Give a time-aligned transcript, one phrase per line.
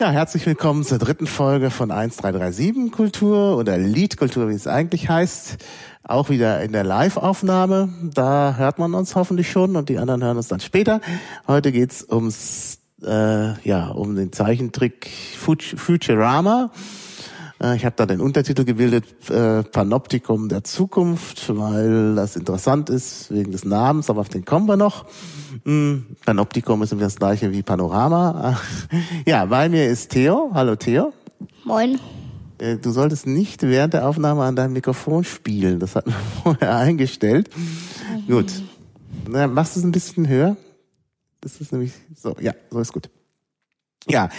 [0.00, 5.58] Ja, herzlich willkommen zur dritten Folge von 1337 Kultur oder Liedkultur, wie es eigentlich heißt.
[6.04, 7.90] Auch wieder in der Live-Aufnahme.
[8.14, 11.02] Da hört man uns hoffentlich schon und die anderen hören uns dann später.
[11.46, 16.70] Heute geht's ums, äh, ja, um den Zeichentrick Futurama.
[17.62, 23.30] Äh, ich habe da den Untertitel gebildet, äh, Panoptikum der Zukunft, weil das interessant ist
[23.30, 25.06] wegen des Namens, aber auf den kommen wir noch.
[25.64, 28.58] Hm, Panoptikum ist das gleiche wie Panorama.
[29.26, 30.50] Ja, bei mir ist Theo.
[30.54, 31.12] Hallo Theo.
[31.64, 31.98] Moin.
[32.58, 35.78] Äh, du solltest nicht während der Aufnahme an deinem Mikrofon spielen.
[35.78, 37.50] Das hatten wir vorher eingestellt.
[37.56, 38.32] Mhm.
[38.32, 38.52] Gut.
[39.28, 40.56] Na, machst du es ein bisschen höher?
[41.40, 42.36] Das ist nämlich so.
[42.40, 43.10] Ja, so ist gut.
[44.08, 44.30] Ja,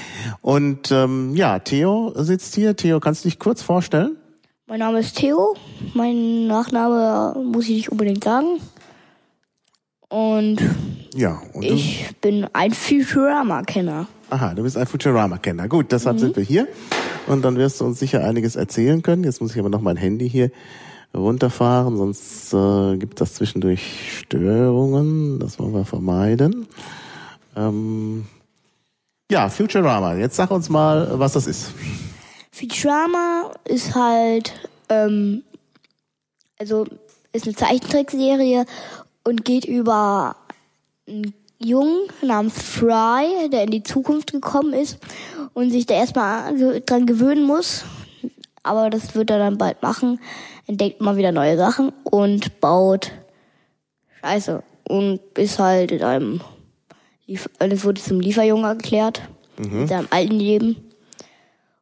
[0.41, 2.75] und ähm, ja, Theo sitzt hier.
[2.75, 4.17] Theo, kannst du dich kurz vorstellen?
[4.67, 5.55] Mein Name ist Theo.
[5.93, 8.59] Mein Nachname muss ich nicht unbedingt sagen.
[10.09, 10.57] Und
[11.13, 14.07] ja, und ich bin ein Futurama-Kenner.
[14.29, 15.67] Aha, du bist ein Futurama-Kenner.
[15.67, 16.19] Gut, deshalb mhm.
[16.19, 16.67] sind wir hier.
[17.27, 19.23] Und dann wirst du uns sicher einiges erzählen können.
[19.23, 20.51] Jetzt muss ich aber noch mein Handy hier
[21.13, 25.39] runterfahren, sonst äh, gibt das zwischendurch Störungen.
[25.39, 26.67] Das wollen wir vermeiden.
[27.55, 28.25] Ähm,
[29.31, 30.15] ja, Futurama.
[30.15, 31.71] Jetzt sag uns mal, was das ist.
[32.51, 34.53] Futurama ist halt,
[34.89, 35.43] ähm,
[36.59, 36.85] also
[37.31, 38.65] ist eine Zeichentrickserie
[39.23, 40.35] und geht über
[41.07, 44.97] einen Jungen namens Fry, der in die Zukunft gekommen ist
[45.53, 47.85] und sich da erstmal dran gewöhnen muss.
[48.63, 50.19] Aber das wird er dann bald machen.
[50.67, 53.11] Entdeckt mal wieder neue Sachen und baut
[54.21, 54.61] Scheiße.
[54.89, 56.41] Und ist halt in einem,
[57.59, 59.21] das wurde zum Lieferjungen erklärt.
[59.57, 59.81] Mhm.
[59.81, 60.75] In seinem alten Leben.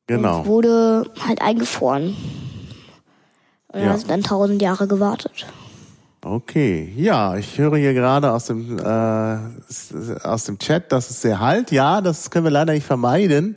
[0.08, 0.40] Genau.
[0.40, 2.16] Und wurde halt eingefroren.
[3.68, 3.88] Und ja.
[3.88, 5.46] er hat dann tausend Jahre gewartet.
[6.22, 9.38] Okay, ja, ich höre hier gerade aus dem äh,
[10.24, 11.72] aus dem Chat, dass es sehr halt.
[11.72, 13.56] Ja, das können wir leider nicht vermeiden.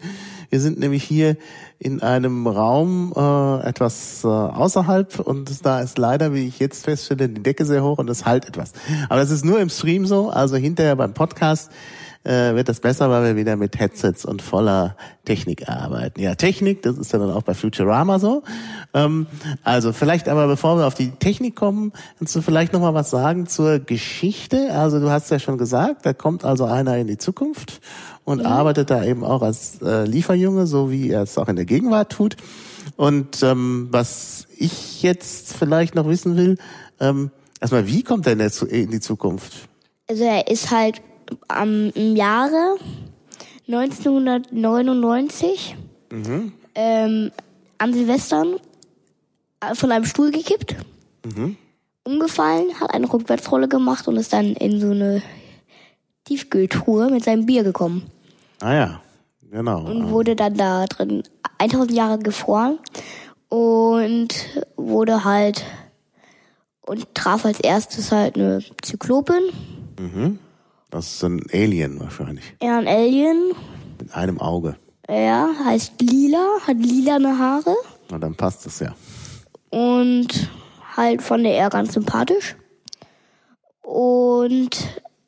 [0.49, 1.37] Wir sind nämlich hier
[1.83, 7.29] in einem Raum äh, etwas äh, außerhalb und da ist leider, wie ich jetzt feststelle,
[7.29, 8.73] die Decke sehr hoch und es halt etwas.
[9.09, 11.73] Aber das ist nur im Stream so, also hinterher beim Podcast
[12.25, 16.21] äh, wird das besser, weil wir wieder mit Headsets und voller Technik arbeiten.
[16.21, 18.43] Ja, Technik, das ist ja dann auch bei Futurama so.
[18.95, 19.27] Ähm,
[19.65, 23.11] also vielleicht aber, bevor wir auf die Technik kommen, kannst du vielleicht noch mal was
[23.11, 24.73] sagen zur Geschichte?
[24.73, 27.81] Also du hast ja schon gesagt, da kommt also einer in die Zukunft
[28.25, 28.47] und mhm.
[28.47, 32.13] arbeitet da eben auch als äh, Lieferjunge, so wie er es auch in der Gegenwart
[32.13, 32.37] tut.
[32.97, 36.59] Und ähm, was ich jetzt vielleicht noch wissen will,
[37.01, 37.31] ähm,
[37.61, 39.69] erstmal, wie kommt er in die Zukunft?
[40.09, 41.01] Also er ist halt
[41.49, 42.77] am, im Jahre
[43.69, 45.77] 1999
[46.11, 46.53] mhm.
[46.75, 47.31] ähm,
[47.79, 48.57] an Silvestern
[49.61, 50.77] äh, von einem Stuhl gekippt,
[51.25, 51.57] mhm.
[52.05, 55.23] umgefallen, hat eine Rückwärtsrolle gemacht und ist dann in so eine
[56.25, 58.07] Tiefkühltruhe mit seinem Bier gekommen.
[58.61, 59.01] Ah ja,
[59.51, 59.85] genau.
[59.85, 61.25] Und wurde dann da drin
[61.59, 62.79] 1000 Jahre gefroren
[63.49, 64.29] und
[64.77, 65.65] wurde halt
[66.83, 69.43] und traf als erstes halt eine Zyklopin.
[69.99, 70.39] Mhm.
[70.93, 72.55] Das ist ein Alien wahrscheinlich.
[72.63, 73.53] Ja, ein Alien.
[73.99, 74.77] Mit einem Auge.
[75.09, 77.75] Ja, heißt Lila, hat lilane Haare.
[78.11, 78.95] Na, dann passt es ja.
[79.71, 80.51] Und
[80.95, 82.57] halt von der eher ganz sympathisch.
[83.81, 84.77] Und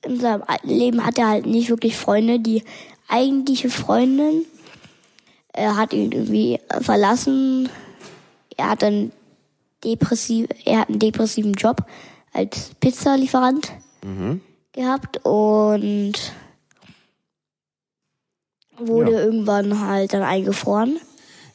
[0.05, 2.41] in seinem alten Leben hat er halt nicht wirklich Freunde.
[2.41, 2.63] Die
[3.09, 4.45] eigentliche Freundin
[5.55, 7.71] er hat ihn irgendwie verlassen.
[8.57, 9.13] Er hat einen
[9.83, 11.87] depressiv, er hat einen depressiven Job
[12.35, 13.73] als Pizzalieferant.
[14.05, 14.43] Mhm
[14.75, 16.15] gehabt und
[18.77, 19.21] wurde ja.
[19.21, 20.99] irgendwann halt dann eingefroren.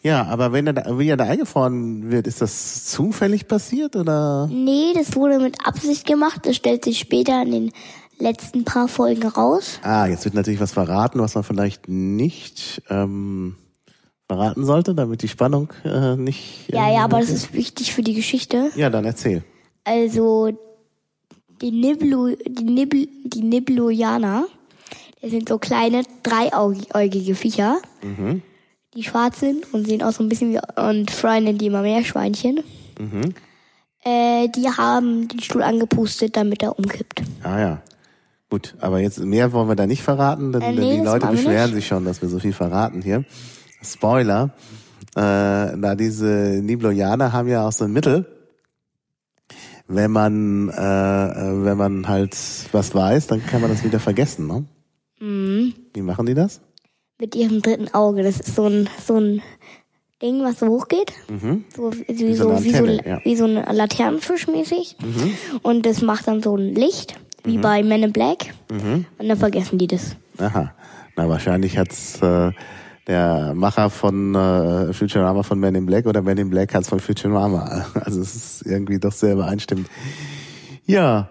[0.02, 4.48] Ja, aber wenn er da, wie er da eingefroren wird, ist das zufällig passiert oder?
[4.48, 6.46] Nee, das wurde mit Absicht gemacht.
[6.46, 7.72] Das stellt sich später in den
[8.18, 9.80] letzten paar Folgen raus.
[9.84, 13.56] Ah, jetzt wird natürlich was verraten, was man vielleicht nicht ähm,
[14.28, 16.70] verraten sollte, damit die Spannung äh, nicht.
[16.70, 18.72] Äh, ja, ja, aber das ist wichtig für die Geschichte.
[18.76, 19.44] Ja, dann erzähl.
[19.84, 20.58] Also
[21.62, 24.46] die Niblu, die Nibl, die Nibluianer.
[25.22, 28.42] Das sind so kleine, dreieugige Viecher, mhm.
[28.96, 32.64] die schwarz sind und sehen auch so ein bisschen wie, und nennt die immer Meerschweinchen.
[32.98, 33.34] Mhm.
[34.04, 37.22] Äh, die haben den Stuhl angepustet, damit er umkippt.
[37.44, 37.82] Ah ja.
[38.50, 41.74] Gut, aber jetzt mehr wollen wir da nicht verraten, denn, äh, nee, die Leute beschweren
[41.74, 43.26] sich schon, dass wir so viel verraten hier.
[43.84, 44.52] Spoiler.
[45.16, 48.26] Äh, da diese Nibloianer haben ja auch so ein Mittel,
[49.90, 52.38] wenn man, äh, äh, wenn man halt
[52.72, 54.66] was weiß, dann kann man das wieder vergessen, ne?
[55.20, 55.74] Mhm.
[55.94, 56.62] Wie machen die das?
[57.20, 58.24] Mit ihrem dritten Auge.
[58.24, 59.42] Das ist so ein, so ein
[60.22, 61.12] Ding, was so hochgeht.
[61.28, 61.66] Mhm.
[61.76, 63.20] So, wie, wie, so, Antenne, wie, so, ja.
[63.24, 64.96] wie so ein Laternenfisch mäßig.
[65.02, 65.34] Mhm.
[65.64, 67.62] Und das macht dann so ein Licht, wie mhm.
[67.62, 68.54] bei Men in Black.
[68.72, 69.06] Mhm.
[69.18, 70.16] Und dann vergessen die das.
[70.38, 70.74] Aha.
[71.16, 72.52] Na, wahrscheinlich hat's äh,
[73.10, 77.00] der Macher von äh, Futurama von Men in Black oder Men in Black hat's von
[77.00, 77.86] Futurama.
[77.96, 79.90] Also es ist irgendwie doch sehr übereinstimmend.
[80.86, 81.28] Ja,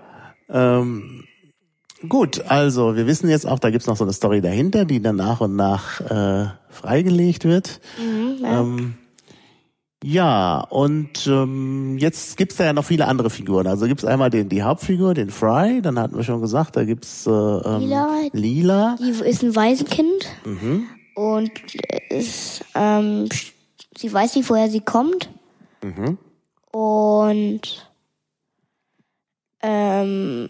[0.50, 1.24] ähm,
[2.08, 5.16] gut, also wir wissen jetzt auch, da gibt's noch so eine Story dahinter, die dann
[5.16, 7.80] nach und nach äh, freigelegt wird.
[7.98, 8.60] Mhm, ja.
[8.60, 8.94] Ähm,
[10.02, 13.68] ja, und ähm, jetzt gibt's da ja noch viele andere Figuren.
[13.68, 17.26] Also gibt's einmal den, die Hauptfigur, den Fry, dann hatten wir schon gesagt, da gibt's
[17.26, 18.20] äh, ähm, Lila.
[18.32, 18.96] Lila.
[19.00, 20.86] Die ist ein Waisenkind Mhm.
[21.18, 21.50] Und
[22.10, 23.28] ist, ähm,
[23.96, 25.28] sie weiß nicht, woher sie kommt.
[25.82, 26.16] Mhm.
[26.70, 27.90] Und,
[29.60, 30.46] ähm,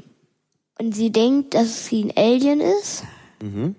[0.79, 3.05] und sie denkt, dass sie ein Alien ist.
[3.43, 3.77] Mhm.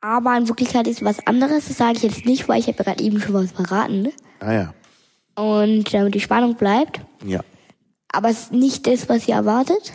[0.00, 1.68] Aber in Wirklichkeit ist was anderes.
[1.68, 4.02] Das sage ich jetzt nicht, weil ich habe ja gerade eben schon was verraten.
[4.02, 4.12] Ne?
[4.40, 4.74] Ah ja.
[5.36, 7.00] Und damit die Spannung bleibt.
[7.24, 7.42] Ja.
[8.08, 9.92] Aber es ist nicht das, was sie erwartet.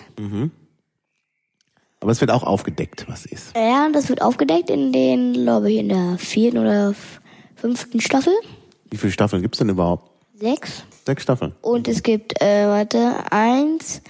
[2.01, 3.55] Aber es wird auch aufgedeckt, was ist.
[3.55, 6.93] Ja, das wird aufgedeckt in den, glaube ich, in der vierten oder
[7.55, 8.33] fünften Staffel.
[8.89, 10.09] Wie viele Staffeln gibt's denn überhaupt?
[10.35, 10.83] Sechs.
[11.05, 11.53] Sechs Staffeln.
[11.61, 14.01] Und es gibt, äh, warte, eins,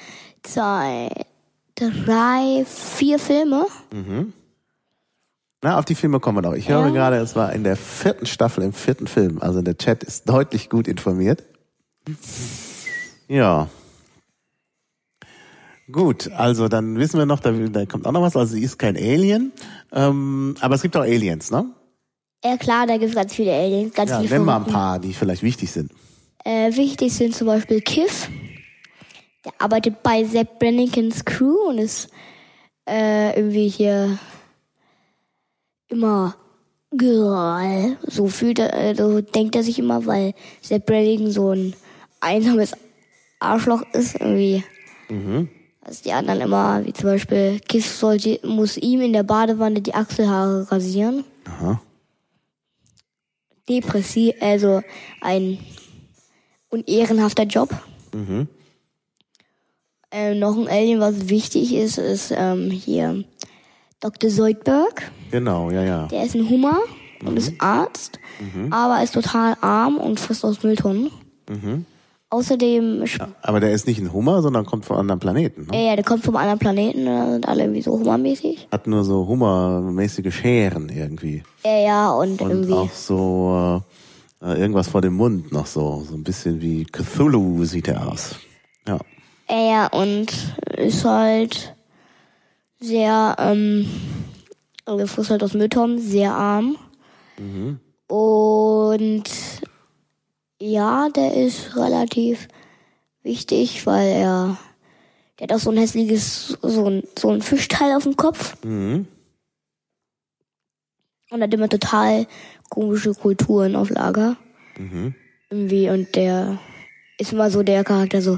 [0.44, 1.10] zwei,
[1.76, 3.66] drei, vier Filme.
[5.62, 6.56] Na, auf die Filme kommen wir noch.
[6.56, 6.90] Ich höre Ja.
[6.92, 9.42] gerade, es war in der vierten Staffel, im vierten Film.
[9.42, 11.44] Also der Chat ist deutlich gut informiert.
[13.28, 13.68] Ja.
[15.92, 18.36] Gut, also dann wissen wir noch, da, da kommt auch noch was.
[18.36, 19.52] Also sie ist kein Alien,
[19.92, 21.66] ähm, aber es gibt auch Aliens, ne?
[22.44, 25.00] Ja klar, da gibt es ganz viele Aliens, ganz Ja, viele nenn mal ein paar,
[25.00, 25.92] die vielleicht wichtig sind.
[26.44, 28.30] Äh, wichtig sind zum Beispiel Kiff.
[29.46, 32.10] Der arbeitet bei Zack Brannigans Crew und ist
[32.88, 34.18] äh, irgendwie hier
[35.88, 36.36] immer
[36.96, 37.98] geil.
[38.04, 41.76] So fühlt er, äh, so denkt er sich immer, weil Zack Brannigan so ein
[42.20, 42.74] einsames
[43.40, 44.64] Arschloch ist irgendwie.
[45.83, 49.95] Dass die anderen immer, wie zum Beispiel Kiff sollte, muss ihm in der Badewanne die
[49.95, 51.24] Achselhaare rasieren.
[51.45, 51.81] Aha.
[53.68, 54.81] Depressiv, also
[55.22, 55.57] ein
[56.69, 57.69] unehrenhafter Job.
[60.12, 63.24] Ähm, noch ein Alien, was wichtig ist, ist ähm, hier
[64.01, 64.30] Dr.
[64.30, 65.12] Zoidberg.
[65.31, 66.07] Genau, ja, ja.
[66.07, 66.77] Der ist ein Hummer
[67.24, 68.19] und ist Arzt,
[68.72, 71.12] aber ist total arm und frisst aus Mülltonnen.
[72.31, 75.68] Außerdem, sp- Aber der ist nicht ein Hummer, sondern kommt von anderen Planeten.
[75.69, 75.78] Ne?
[75.78, 78.68] äh, ja, der kommt vom anderen Planeten, da sind alle irgendwie so hummermäßig.
[78.72, 81.44] Hat nur so hummermäßige Scheren irgendwie.
[81.63, 82.74] Äh, ja, und, Und irgendwie.
[82.74, 83.83] auch so
[84.42, 86.04] äh, irgendwas vor dem Mund noch so.
[86.07, 88.36] So ein bisschen wie Cthulhu sieht er aus.
[88.88, 88.98] Ja.
[89.50, 90.27] Äh, ja, und
[90.77, 91.75] ist halt
[92.80, 93.86] sehr, ähm,
[94.86, 96.77] also frisst halt aus Mülltonnen, sehr arm.
[98.07, 99.24] Und
[100.62, 102.48] ja, der ist relativ
[103.24, 104.58] wichtig, weil er,
[105.40, 108.56] der hat auch so ein hässliches, so ein, so ein Fischteil auf dem Kopf.
[108.63, 109.08] Mhm.
[111.31, 112.28] Und hat immer total
[112.69, 114.38] komische Kulturen auf Lager.
[115.50, 116.60] Irgendwie, und der
[117.18, 118.38] ist immer so der Charakter, so,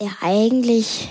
[0.00, 1.10] der eigentlich,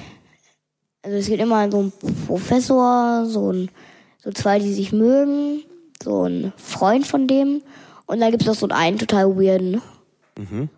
[1.02, 1.94] also es gibt immer so einen
[2.26, 3.70] Professor, so ein,
[4.18, 5.64] so zwei, die sich mögen,
[6.04, 7.62] so ein Freund von dem,
[8.10, 9.82] und dann gibt es auch so einen, einen total weirden.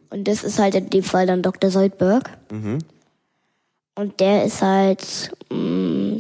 [0.10, 1.72] Und das ist halt in dem Fall dann Dr.
[1.72, 2.30] Soldberg.
[3.96, 6.18] Und der ist halt, mm,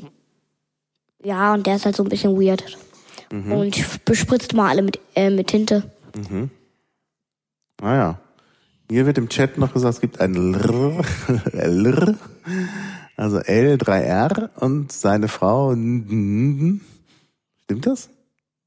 [1.23, 2.77] ja, und der ist halt so ein bisschen weird.
[3.51, 5.83] Und bespritzt mal alle mit, äh, mit Tinte.
[7.81, 8.17] Naja.
[8.89, 11.01] Hier wird im Chat noch gesagt, es gibt ein Lr,
[11.53, 12.15] Lr
[13.17, 15.71] also L3R und seine Frau.
[15.73, 16.81] Stimmt
[17.83, 18.09] das?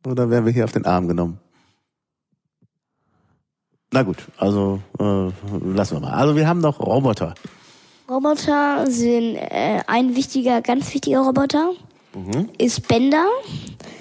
[0.06, 1.40] Oder werden wir hier auf den Arm genommen?
[3.94, 5.30] Na gut, also äh,
[5.72, 6.12] lassen wir mal.
[6.14, 7.34] Also wir haben noch Roboter.
[8.10, 11.70] Roboter sind äh, ein wichtiger, ganz wichtiger Roboter.
[12.58, 13.24] Ist Bender.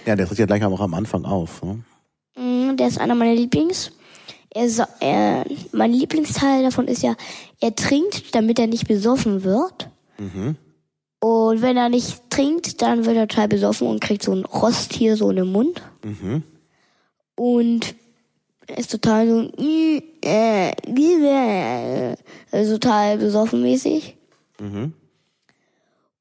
[0.08, 1.62] Ja, der tritt ja gleich auch am Anfang auf.
[1.64, 1.84] Ne?
[2.36, 3.92] Mm, Der ist einer meiner Lieblings.
[4.50, 7.16] Er, so- er, mein Lieblingsteil davon ist ja,
[7.62, 9.90] er trinkt, damit er nicht besoffen wird.
[11.20, 14.94] Und wenn er nicht trinkt, dann wird er total besoffen und kriegt so ein Rost
[14.94, 15.82] hier so in den Mund.
[17.36, 18.02] Und er
[18.67, 22.15] ist total so, äh, äh,
[22.51, 24.17] also total besoffen mäßig.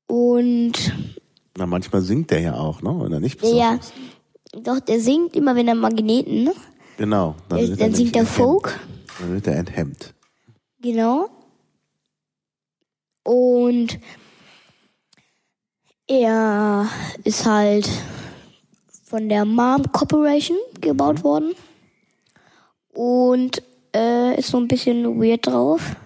[0.07, 0.73] Und
[1.57, 2.91] Na, manchmal singt der ja auch, ne?
[2.91, 3.41] Oder nicht?
[3.43, 3.93] ja, besonders?
[4.53, 6.53] doch, der singt immer, wenn er Magneten, ne?
[6.97, 7.37] Genau.
[7.49, 8.81] Dann, wird er dann singt er nämlich Folk.
[9.19, 10.15] Dann wird er enthemmt.
[10.81, 11.29] Genau.
[13.25, 13.99] Und
[16.07, 16.89] er
[17.25, 17.89] ist halt
[19.05, 21.55] von der Mom Corporation gebaut worden.
[22.93, 23.63] Und
[23.95, 25.97] äh, ist so ein bisschen weird drauf.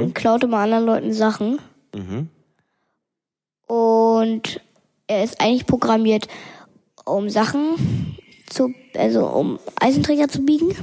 [0.00, 1.58] Und klaut immer anderen Leuten Sachen.
[3.66, 4.60] Und
[5.06, 6.28] er ist eigentlich programmiert,
[7.04, 8.16] um Sachen
[8.48, 10.74] zu, also um Eisenträger zu biegen.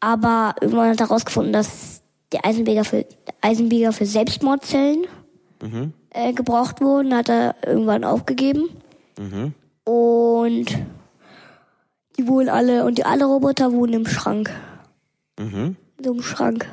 [0.00, 2.02] Aber irgendwann hat er herausgefunden, dass
[2.32, 3.06] der Eisenbieger für,
[3.40, 5.06] Eisenbieger für Selbstmordzellen
[6.10, 7.14] äh, gebraucht wurden.
[7.14, 8.68] Hat er irgendwann aufgegeben.
[9.84, 10.66] Und
[12.18, 14.50] die wohnen alle, und die alle Roboter wohnen im Schrank.
[15.98, 16.66] In so einem Schrank.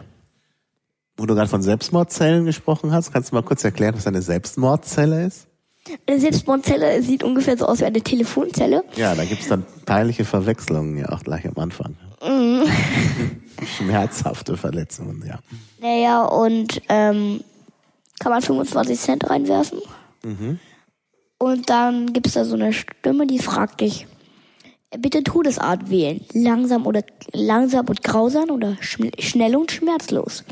[1.17, 5.25] Wo du gerade von Selbstmordzellen gesprochen hast, kannst du mal kurz erklären, was eine Selbstmordzelle
[5.25, 5.47] ist?
[6.07, 8.83] Eine Selbstmordzelle sieht ungefähr so aus wie eine Telefonzelle.
[8.95, 11.97] Ja, da gibt's dann peinliche Verwechslungen ja auch gleich am Anfang.
[13.77, 15.39] Schmerzhafte Verletzungen, ja.
[15.81, 17.41] Naja, und ähm,
[18.19, 19.79] kann man 25 Cent reinwerfen.
[21.37, 24.07] Und dann gibt's da so eine Stimme, die fragt dich,
[24.99, 26.21] bitte Todesart wählen.
[26.33, 30.43] Langsam oder langsam und grausam oder schnell und schmerzlos.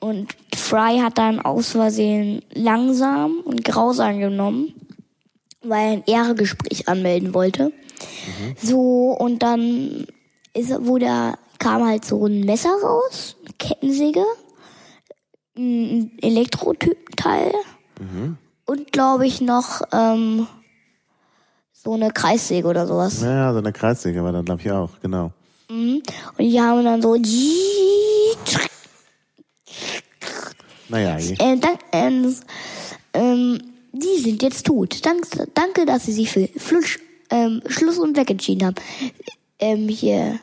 [0.00, 4.74] Und Fry hat dann aus Versehen langsam und grausam genommen,
[5.62, 7.72] weil er ein Ehregespräch anmelden wollte.
[8.62, 10.06] So, und dann
[10.54, 14.24] ist, wo da kam halt so ein Messer raus, eine Kettensäge,
[15.56, 17.52] ein Elektroteil
[18.66, 20.46] und glaube ich noch ähm,
[21.88, 23.22] so eine Kreissäge oder sowas.
[23.22, 25.32] Ja, so eine Kreissäge war dann, glaube ich, auch, genau.
[25.70, 26.02] Und
[26.38, 27.16] die haben dann so
[30.90, 32.34] Naja, je- äh, dank, ähm,
[33.14, 35.04] ähm, die sind jetzt tot.
[35.04, 36.98] Dank, danke, dass sie sich für Flutsch,
[37.30, 38.76] ähm, Schluss und Weg entschieden haben.
[39.58, 40.38] Ähm, hier,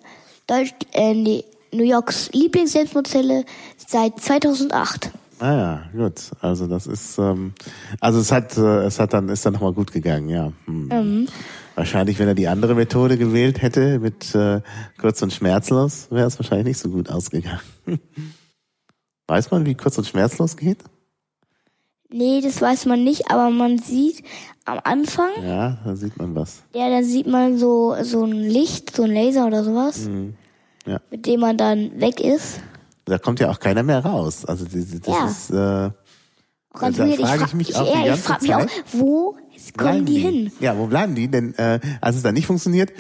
[0.48, 3.46] Deutsch, äh, New Yorks Lieblings-Selbstmordzelle
[3.88, 5.10] seit 2008.
[5.40, 6.32] ah ja, gut.
[6.42, 7.54] Also das ist, ähm,
[8.00, 10.52] also es hat, äh, es hat dann, ist dann nochmal gut gegangen, ja.
[10.66, 11.28] Hm.
[11.76, 14.62] Wahrscheinlich, wenn er die andere Methode gewählt hätte, mit äh,
[15.00, 17.60] kurz und schmerzlos, wäre es wahrscheinlich nicht so gut ausgegangen.
[19.28, 20.78] Weiß man, wie kurz und schmerzlos geht?
[22.10, 24.24] Nee, das weiß man nicht, aber man sieht
[24.64, 26.62] am Anfang, Ja, da sieht man was.
[26.74, 30.08] ja, da sieht man so, so ein Licht, so ein Laser oder sowas,
[30.86, 31.02] Ja.
[31.10, 32.60] mit dem man dann weg ist.
[33.06, 34.46] Da kommt ja auch keiner mehr raus.
[34.46, 34.74] Also das,
[35.06, 35.26] Ja.
[35.28, 35.92] ist äh,
[36.74, 38.60] Auch ganz Da frage fra- ich mich auch die ja, ich ganze frag mich auch,
[38.62, 38.70] Zeit.
[38.94, 39.38] wo
[39.78, 40.52] kommen die hin?
[40.60, 41.28] Ja, wo bleiben die?
[41.30, 42.92] Denn äh, als es dann nicht funktioniert,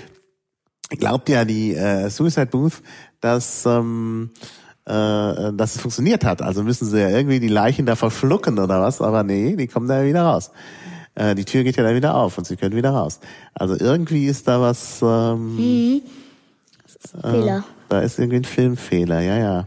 [0.89, 2.81] glaubt ja die äh, Suicide Booth,
[3.19, 4.29] dass ähm,
[4.85, 4.91] äh,
[5.53, 6.41] dass es funktioniert hat.
[6.43, 9.87] Also müssen sie ja irgendwie die Leichen da verschlucken oder was, aber nee, die kommen
[9.87, 10.51] da ja wieder raus.
[11.15, 13.19] Äh, die Tür geht ja dann wieder auf und sie können wieder raus.
[13.55, 16.01] Also irgendwie ist da was, ähm,
[17.21, 17.63] Fehler.
[17.89, 19.65] da ist irgendwie ein Filmfehler, ja, ja.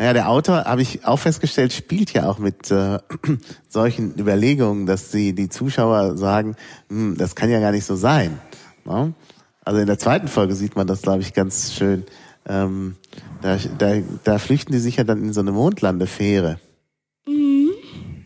[0.00, 3.00] Naja, der Autor, habe ich auch festgestellt, spielt ja auch mit äh,
[3.68, 6.56] solchen Überlegungen, dass die, die Zuschauer sagen,
[6.88, 8.40] hm, das kann ja gar nicht so sein.
[8.86, 9.12] Ne?
[9.62, 12.04] Also in der zweiten Folge sieht man das, glaube ich, ganz schön.
[12.48, 12.96] Ähm,
[13.42, 16.58] da, da, da flüchten die sich ja dann in so eine Mondlandefähre.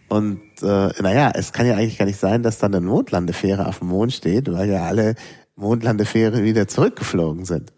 [0.08, 3.80] Und äh, naja, es kann ja eigentlich gar nicht sein, dass dann eine Mondlandefähre auf
[3.80, 5.16] dem Mond steht, weil ja alle
[5.56, 7.72] Mondlandefähren wieder zurückgeflogen sind.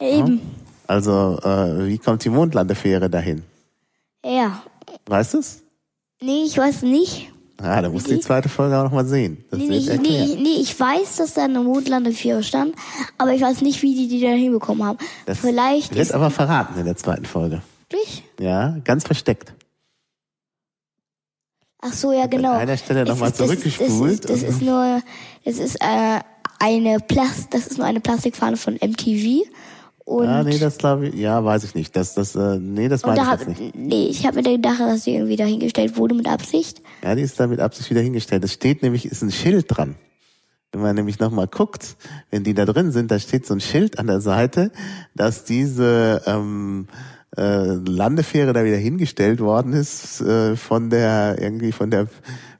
[0.00, 0.40] Eben.
[0.86, 3.42] Also, äh, wie kommt die Mondlandefähre dahin?
[4.24, 4.62] Ja.
[5.06, 5.62] Weißt du's?
[6.20, 7.32] Nee, ich weiß nicht.
[7.58, 9.44] Ah, da musst du die zweite Folge auch nochmal sehen.
[9.50, 12.74] Das Nee, nee, nee, nee, ich weiß, dass da eine Mondlandefähre stand,
[13.18, 14.98] aber ich weiß nicht, wie die die da hinbekommen haben.
[15.26, 17.62] Das Vielleicht wird ist aber verraten in der zweiten Folge.
[17.88, 18.24] wirklich.
[18.40, 19.52] Ja, ganz versteckt.
[21.80, 22.52] Ach so, ja, genau.
[22.52, 24.24] An einer Stelle Es nochmal das zurückgespult.
[24.24, 25.02] Das ist, das ist nur,
[25.44, 26.20] das ist äh,
[26.58, 29.44] eine Plast, das ist nur eine Plastikfahne von MTV.
[30.04, 31.94] Und, ah, nee, das glaube ich, ja, weiß ich nicht.
[31.94, 33.74] Das, das, äh, nee, das meine da ich hab, jetzt nicht.
[33.76, 36.82] nee, ich habe mir gedacht, dass die irgendwie dahingestellt wurde mit Absicht.
[37.02, 38.42] Ja, die ist da mit Absicht wieder hingestellt.
[38.44, 39.94] Es steht nämlich, ist ein Schild dran.
[40.72, 41.96] Wenn man nämlich nochmal guckt,
[42.30, 44.72] wenn die da drin sind, da steht so ein Schild an der Seite,
[45.14, 46.88] dass diese ähm,
[47.36, 52.08] äh, Landefähre da wieder hingestellt worden ist äh, von der irgendwie von der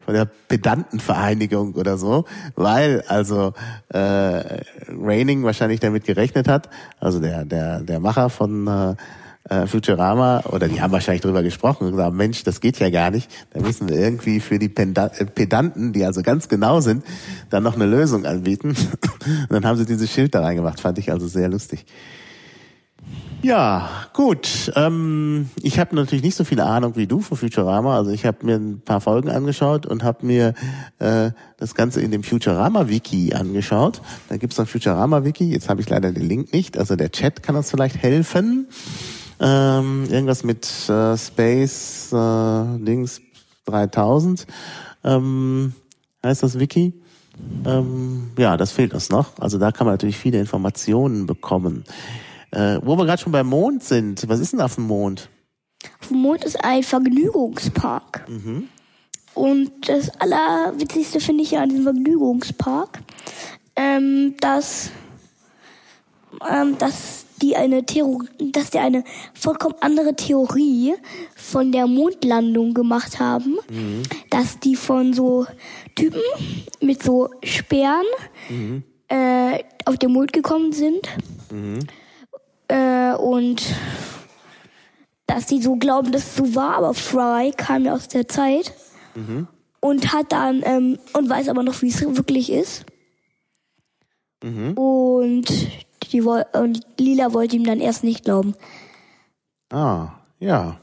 [0.04, 3.54] von der Pedantenvereinigung oder so, weil also
[3.88, 6.68] äh, Raining wahrscheinlich damit gerechnet hat,
[7.00, 8.94] also der der der Macher von äh,
[9.48, 13.10] äh, Futurama, oder die haben wahrscheinlich drüber gesprochen und gesagt, Mensch, das geht ja gar
[13.10, 13.30] nicht.
[13.52, 17.04] Da müssen wir irgendwie für die äh, Pedanten, die also ganz genau sind,
[17.50, 18.68] dann noch eine Lösung anbieten.
[19.48, 20.80] und dann haben sie dieses Schild da reingemacht.
[20.80, 21.84] Fand ich also sehr lustig.
[23.42, 24.72] Ja, gut.
[24.76, 27.96] Ähm, ich habe natürlich nicht so viel Ahnung wie du von Futurama.
[27.96, 30.54] Also ich habe mir ein paar Folgen angeschaut und habe mir
[31.00, 34.00] äh, das Ganze in dem Futurama-Wiki angeschaut.
[34.28, 35.50] Da gibt's ein Futurama-Wiki.
[35.50, 36.78] Jetzt habe ich leider den Link nicht.
[36.78, 38.68] Also der Chat kann uns vielleicht helfen.
[39.40, 43.20] Ähm, irgendwas mit äh, Space äh, Dings
[43.64, 44.46] 3000
[45.02, 45.72] ähm,
[46.24, 46.92] heißt das Wiki.
[47.66, 49.36] Ähm, ja, das fehlt uns noch.
[49.40, 51.82] Also da kann man natürlich viele Informationen bekommen.
[52.52, 55.30] Äh, wo wir gerade schon beim Mond sind, was ist denn auf dem Mond?
[56.00, 58.26] Auf dem Mond ist ein Vergnügungspark.
[59.34, 63.00] Und das Allerwitzigste finde ich ja an diesem Vergnügungspark,
[63.74, 64.90] ähm, dass,
[66.46, 70.94] ähm, dass die eine Theorie, dass die eine vollkommen andere Theorie
[71.34, 73.56] von der Mondlandung gemacht haben,
[74.28, 75.46] dass die von so
[75.96, 76.20] Typen
[76.80, 78.04] mit so Speeren
[79.08, 81.08] äh, auf den Mond gekommen sind
[82.72, 83.62] äh, und
[85.26, 88.72] dass die so glauben, dass es so war, aber Fry kam ja aus der Zeit
[89.80, 92.86] und hat dann ähm, und weiß aber noch, wie es wirklich ist.
[94.74, 95.52] Und
[96.10, 98.54] die und Lila wollte ihm dann erst nicht glauben.
[99.70, 100.80] Ah, ja.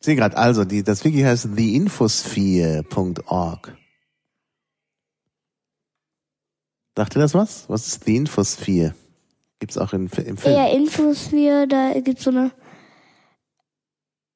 [0.00, 3.76] Ich sehe gerade, also die, das Wiki heißt theinfosphere.org.
[6.98, 7.68] Ihr das was?
[7.68, 8.94] Was ist The Infosphere?
[9.60, 10.56] Gibt's auch in, im Film?
[10.56, 12.50] Ja, Infosphere, da gibt's so eine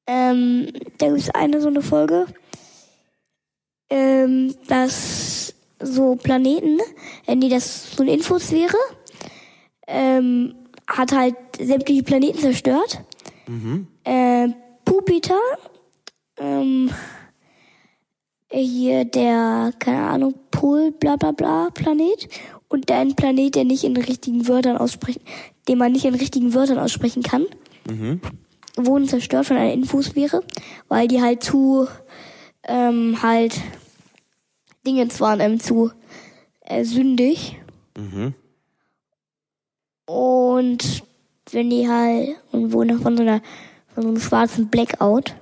[0.07, 2.27] ähm, da gibt's eine so eine Folge,
[3.89, 6.79] ähm, dass so Planeten,
[7.25, 8.77] äh, nee, das so eine Infosphäre,
[9.87, 10.55] ähm,
[10.87, 13.03] hat halt sämtliche Planeten zerstört.
[14.03, 14.49] Äh,
[15.05, 15.39] Jupiter,
[16.39, 16.89] ähm,
[18.49, 22.27] hier der, keine Ahnung, Pol, bla bla bla Planet
[22.67, 25.21] und ein Planet, der nicht in richtigen Wörtern aussprechen,
[25.67, 27.45] den man nicht in richtigen Wörtern aussprechen kann,
[28.75, 30.43] wurden zerstört von einer Infosphäre,
[30.87, 31.87] weil die halt zu,
[32.63, 33.59] ähm, halt,
[34.85, 35.91] Dingens waren ähm, zu
[36.61, 37.57] äh, sündig.
[40.05, 41.03] Und
[41.51, 43.41] wenn die halt, und wurden von so einer,
[43.93, 45.35] von so einem schwarzen Blackout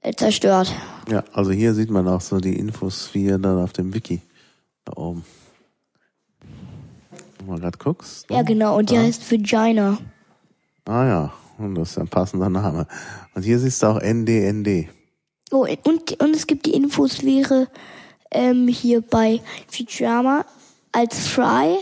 [0.00, 0.72] äh, zerstört.
[1.10, 4.20] Ja, also hier sieht man auch so die Infosphere dann auf dem Wiki.
[4.84, 5.24] Da oben.
[7.50, 8.30] Mal gerade guckst.
[8.30, 8.36] ne?
[8.36, 9.02] Ja, genau, und die Ja.
[9.02, 9.98] heißt Vagina.
[10.86, 12.86] Ah ja, und das ist ein passender Name.
[13.34, 14.88] Und hier siehst du auch NDND.
[15.52, 17.68] Oh, und, und es gibt die Infosphäre
[18.30, 20.44] ähm, hier bei Futurama,
[20.92, 21.76] als Fry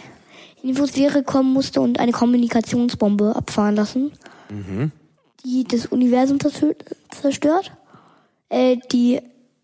[0.57, 4.11] in die Infosphäre kommen musste und eine Kommunikationsbombe abfahren lassen,
[5.45, 6.75] die das Universum zerstö-
[7.11, 7.73] zerstört.
[8.49, 9.21] Äh, die,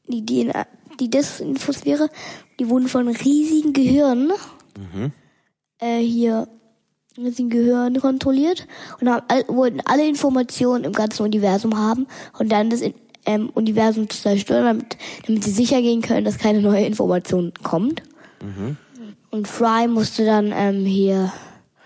[0.06, 0.52] die, die,
[1.00, 2.08] die Desinfosphäre,
[2.60, 4.30] die wurden von riesigen Gehirnen
[5.80, 6.48] äh, hier
[7.16, 8.66] riesigen Gehirn kontrolliert
[9.00, 12.06] und haben, all, wollten alle Informationen im ganzen Universum haben
[12.38, 12.94] und dann das in,
[13.26, 18.02] ähm, Universum zu zerstören, damit, damit sie sicher gehen können, dass keine neue Information kommt.
[19.30, 21.32] Und Fry musste dann ähm, hier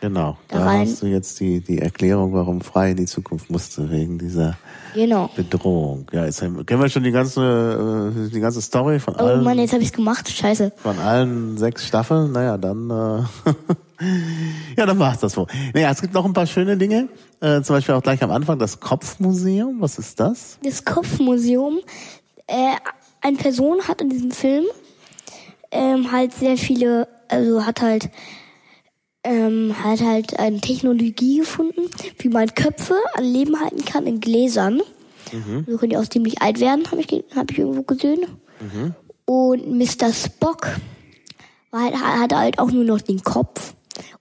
[0.01, 0.37] Genau.
[0.49, 4.17] Da Da, hast du jetzt die, die Erklärung, warum Frei in die Zukunft musste, wegen
[4.19, 4.57] dieser
[4.95, 5.29] genau.
[5.35, 6.07] Bedrohung.
[6.13, 9.43] Ja, jetzt haben- kennen wir schon die ganze, äh, die ganze Story von Oh allen,
[9.45, 10.29] Mann, jetzt habe ich's gemacht.
[10.31, 10.73] Scheiße.
[10.77, 12.31] von allen sechs Staffeln.
[12.31, 13.23] Naja, dann, äh,
[14.77, 15.47] ja, dann war's das wohl.
[15.75, 17.09] Naja, es gibt noch ein paar schöne Dinge.
[17.41, 19.81] Äh, zum Beispiel auch gleich am Anfang das Kopfmuseum.
[19.81, 20.59] Was ist das?
[20.63, 21.79] Das Kopfmuseum.
[22.47, 22.55] Äh,
[23.21, 24.65] eine Person hat in diesem Film
[25.73, 28.11] ähm, halt sehr viele, also hat halt
[29.29, 34.81] ähm, hat halt eine Technologie gefunden, wie man Köpfe an Leben halten kann in Gläsern.
[35.69, 38.21] So können die auch ziemlich alt werden, habe ich, hab ich irgendwo gesehen.
[39.27, 40.13] Und Mr.
[40.15, 40.69] Spock
[41.71, 43.75] war halt, hatte halt auch nur noch den Kopf.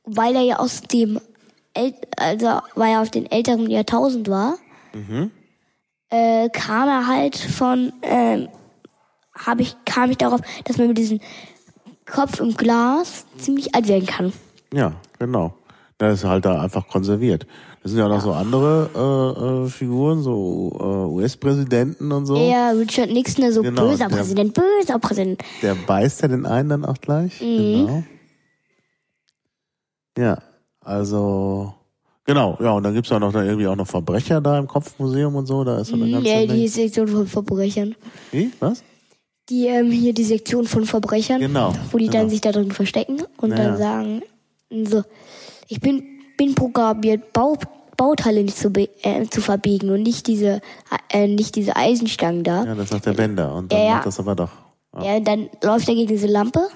[0.04, 1.22] Und weil er ja aus dem,
[1.74, 4.58] El also weil er auf den älteren Jahrtausend war,
[6.10, 8.50] äh, kam er halt von, ähm,
[9.34, 11.22] hab ich, kam ich darauf, dass man mit diesem
[12.06, 14.34] Kopf im Glas ziemlich alt werden kann.
[14.74, 15.54] Ja, genau.
[15.98, 17.48] Das ist halt da einfach konserviert.
[17.82, 20.84] Das sind ja auch noch so andere äh, äh, Figuren, so äh,
[21.16, 22.36] US-Präsidenten und so.
[22.38, 25.42] Ja, Richard Nixon, der so Genau, böser der- Präsident, böser Präsident.
[25.62, 27.40] Der beißt ja den einen dann auch gleich.
[27.40, 28.04] Genau.
[30.18, 30.38] Ja,
[30.82, 31.74] also
[32.26, 35.36] genau, ja, und dann gibt's ja noch da irgendwie auch noch Verbrecher da im Kopfmuseum
[35.36, 35.64] und so.
[35.64, 36.68] Da ist so eine ganze Ja, die.
[36.68, 37.96] Sektion von Verbrechern.
[38.32, 38.52] Wie?
[38.60, 38.84] Was?
[39.50, 41.40] Die, ähm, hier die Sektion von Verbrechern.
[41.40, 42.30] Genau, Wo die dann genau.
[42.30, 44.22] sich da drin verstecken und Ja, dann sagen,
[44.70, 45.04] so,
[45.68, 46.04] ich bin,
[46.38, 47.58] bin programmiert, Bau,
[47.96, 50.62] Bauteile nicht zu, äh, zu verbiegen und nicht diese,
[51.12, 52.66] äh, nicht diese Eisenstangen da.
[52.66, 53.54] Ja, das sagt der Bender.
[53.56, 53.94] Und dann Ja, ja.
[53.96, 54.52] macht das aber doch.
[55.02, 56.68] Ja, dann läuft er gegen diese Lampe.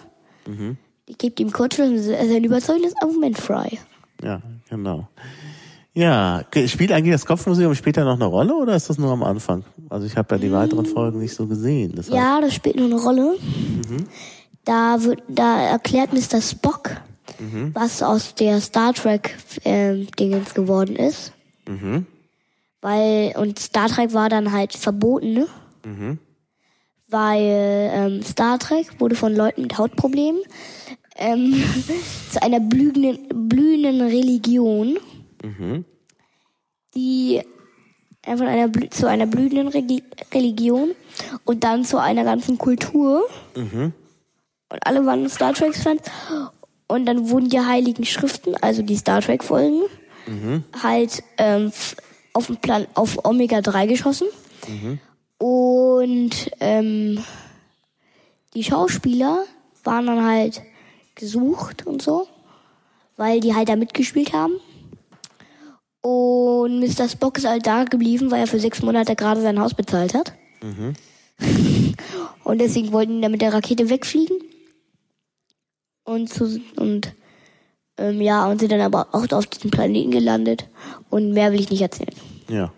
[0.45, 0.77] Mhm.
[1.09, 3.79] Die gibt ihm Kurzschluss und das ist ein überzeugendes Argument frei.
[4.23, 5.07] Ja, genau.
[5.93, 9.65] Ja, spielt eigentlich das Kopfmuseum später noch eine Rolle oder ist das nur am Anfang?
[9.89, 11.93] Also ich habe ja die weiteren Folgen nicht so gesehen.
[11.97, 13.35] Deshalb, Ja, das spielt nur eine Rolle.
[13.89, 14.05] Mhm.
[14.63, 16.39] Da wird, da erklärt Mr.
[16.41, 16.91] Spock,
[17.41, 17.71] Mhm.
[17.73, 21.33] was aus der Star Trek ähm, Dingens geworden ist.
[21.67, 22.05] Mhm.
[22.81, 25.47] Weil, und Star Trek war dann halt verboten, ne?
[25.83, 26.19] Mhm.
[27.09, 30.41] Weil ähm, Star Trek wurde von Leuten mit Hautproblemen
[31.17, 31.61] ähm,
[32.31, 34.97] zu einer blühenden, blühenden Religion,
[35.43, 35.83] Mhm.
[36.95, 37.41] die
[38.23, 40.91] äh, von einer blü- zu einer blühenden Regi Religion
[41.45, 43.23] und dann zu einer ganzen Kultur.
[43.55, 43.93] Mhm.
[44.69, 46.01] Und alle waren Star Trek-Fans.
[46.91, 49.83] Und dann wurden die Heiligen Schriften, also die Star Trek-Folgen,
[50.83, 51.71] halt ähm,
[52.33, 54.27] auf den Plan auf Omega 3 geschossen.
[55.37, 57.23] Und ähm,
[58.53, 59.45] die Schauspieler
[59.85, 60.61] waren dann halt
[61.15, 62.27] gesucht und so,
[63.15, 64.55] weil die halt da mitgespielt haben.
[66.01, 67.07] Und Mr.
[67.07, 70.33] Spock ist halt da geblieben, weil er für sechs Monate gerade sein Haus bezahlt hat.
[72.43, 74.37] und deswegen wollten die dann mit der Rakete wegfliegen.
[76.03, 77.13] Und, zu, und
[77.97, 80.67] ähm, ja, und sind dann aber auch auf diesem Planeten gelandet.
[81.09, 82.15] Und mehr will ich nicht erzählen.
[82.49, 82.71] Ja.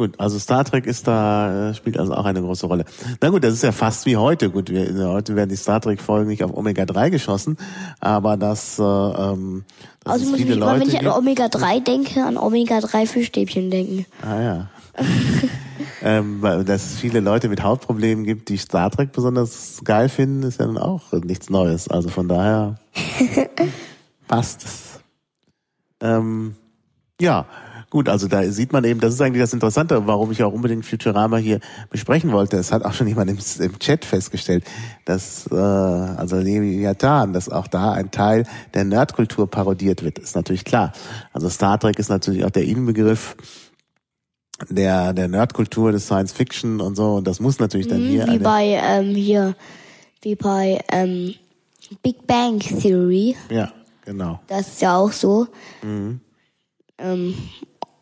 [0.00, 2.86] Gut, also Star Trek ist da, äh, spielt also auch eine große Rolle.
[3.20, 4.48] Na gut, das ist ja fast wie heute.
[4.48, 7.58] Gut, wir, heute werden die Star Trek-Folgen nicht auf Omega 3 geschossen,
[8.00, 9.64] aber das, äh, ähm,
[10.02, 11.06] dass Also muss ich viele immer, wenn Leute ich an.
[11.06, 14.06] Omega 3 denke, an Omega 3 Fischstäbchen denken.
[14.22, 14.68] Ah ja.
[16.02, 20.60] ähm, dass es viele Leute mit Hautproblemen gibt, die Star Trek besonders geil finden, ist
[20.60, 21.88] ja nun auch nichts Neues.
[21.88, 22.76] Also von daher
[24.28, 25.00] passt es.
[26.00, 26.54] Ähm,
[27.20, 27.46] ja,
[27.90, 30.86] gut, also da sieht man eben, das ist eigentlich das Interessante, warum ich auch unbedingt
[30.86, 32.56] Futurama hier besprechen wollte.
[32.56, 34.64] Es hat auch schon jemand im, im Chat festgestellt,
[35.04, 40.64] dass, äh, also Leviathan, dass auch da ein Teil der Nerdkultur parodiert wird, ist natürlich
[40.64, 40.92] klar.
[41.32, 43.36] Also Star Trek ist natürlich auch der Inbegriff
[44.68, 48.38] der, der Nerdkultur des Science Fiction und so, und das muss natürlich dann hier wie
[48.38, 49.56] bei ähm, hier,
[50.22, 51.34] wie bei ähm,
[52.02, 53.36] Big Bang Theory.
[53.48, 53.72] ja,
[54.04, 54.40] genau.
[54.46, 55.46] Das ist ja auch so.
[55.82, 56.20] Mhm.
[56.98, 57.34] Ähm,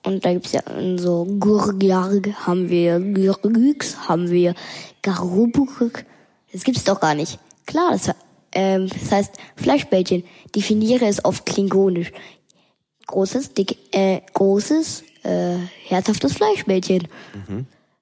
[0.04, 0.62] und da gibt's ja
[0.96, 4.54] so Gurgarg, haben wir Gurgüx, haben wir
[5.02, 6.04] Garubuk.
[6.52, 7.38] Das gibt's doch gar nicht.
[7.66, 8.10] Klar, das,
[8.52, 10.24] ähm, das heißt Fleischbällchen.
[10.54, 12.12] Definiere es auf Klingonisch.
[13.06, 17.08] Großes, dick, äh, großes, äh, herzhaftes Fleischbällchen.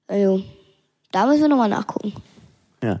[0.07, 0.43] Also,
[1.11, 2.13] da müssen wir nochmal nachgucken.
[2.83, 2.99] Ja,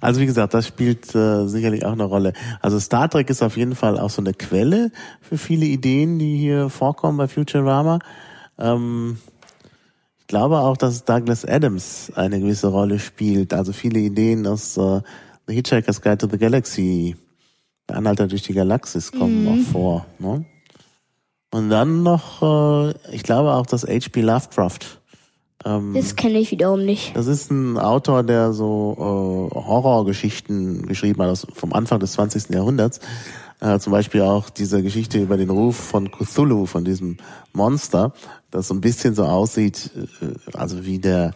[0.00, 2.32] also wie gesagt, das spielt äh, sicherlich auch eine Rolle.
[2.62, 6.38] Also Star Trek ist auf jeden Fall auch so eine Quelle für viele Ideen, die
[6.38, 7.98] hier vorkommen bei Futurama.
[8.58, 9.18] Ähm,
[10.20, 13.52] ich glaube auch, dass Douglas Adams eine gewisse Rolle spielt.
[13.52, 15.02] Also viele Ideen aus äh,
[15.46, 17.14] The Hitchhiker's Guide to the Galaxy,
[17.88, 20.06] der Anhalter durch die Galaxis kommen auch vor.
[20.18, 20.46] Ne?
[21.52, 24.22] Und dann noch, äh, ich glaube auch, dass H.P.
[24.22, 24.98] Lovecraft
[25.64, 27.14] ähm, Das kenne ich wiederum nicht.
[27.14, 28.96] das ist ein Autor, der so
[29.52, 32.54] äh, Horrorgeschichten geschrieben hat aus, vom Anfang des 20.
[32.54, 33.00] Jahrhunderts.
[33.60, 37.18] Äh, zum Beispiel auch diese Geschichte über den Ruf von Cthulhu, von diesem
[37.52, 38.12] Monster,
[38.50, 41.32] das so ein bisschen so aussieht, äh, also wie der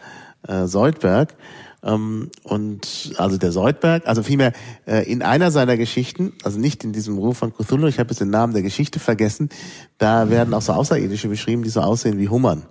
[0.47, 1.35] äh, Soldberg.
[1.83, 4.53] Ähm, und also der Soldberg, also vielmehr
[4.85, 8.19] äh, in einer seiner Geschichten, also nicht in diesem Ruf von Cthulhu, ich habe jetzt
[8.19, 9.49] den Namen der Geschichte vergessen,
[9.97, 12.63] da werden auch so Außerirdische beschrieben, die so aussehen wie Hummern.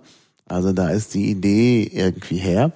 [0.47, 2.71] Also da ist die Idee irgendwie her.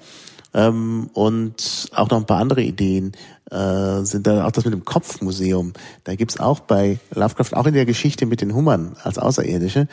[0.54, 3.14] Ähm, und auch noch ein paar andere Ideen
[3.50, 5.74] äh, sind da auch das mit dem Kopfmuseum.
[6.04, 9.88] Da gibt's auch bei Lovecraft, auch in der Geschichte mit den Hummern als Außerirdische,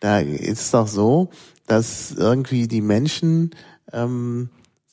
[0.00, 1.28] da ist es auch so,
[1.66, 3.50] dass irgendwie die Menschen
[3.92, 4.48] ähm,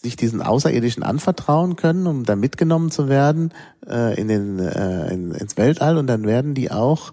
[0.05, 3.51] sich diesen Außerirdischen anvertrauen können, um da mitgenommen zu werden
[3.87, 7.11] äh, in den, äh, in, ins Weltall und dann werden die auch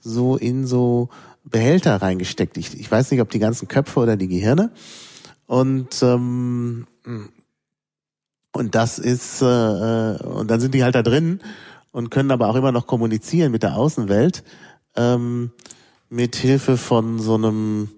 [0.00, 1.08] so in so
[1.44, 2.58] Behälter reingesteckt.
[2.58, 4.70] Ich, ich weiß nicht, ob die ganzen Köpfe oder die Gehirne.
[5.46, 6.86] Und ähm,
[8.52, 11.40] und das ist äh, äh, und dann sind die halt da drin
[11.90, 14.44] und können aber auch immer noch kommunizieren mit der Außenwelt
[14.96, 15.50] ähm,
[16.08, 17.88] mit Hilfe von so einem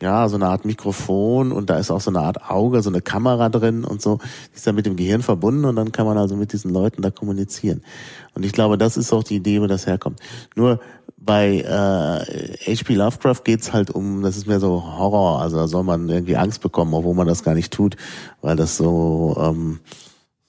[0.00, 3.00] ja so eine Art Mikrofon und da ist auch so eine Art Auge, so eine
[3.00, 4.18] Kamera drin und so.
[4.52, 7.02] Die ist dann mit dem Gehirn verbunden und dann kann man also mit diesen Leuten
[7.02, 7.82] da kommunizieren.
[8.34, 10.20] Und ich glaube, das ist auch die Idee, wo das herkommt.
[10.54, 10.80] Nur
[11.16, 12.94] bei äh, H.P.
[12.94, 16.62] Lovecraft geht's halt um, das ist mehr so Horror, also da soll man irgendwie Angst
[16.62, 17.96] bekommen, obwohl man das gar nicht tut,
[18.40, 19.80] weil das so ähm,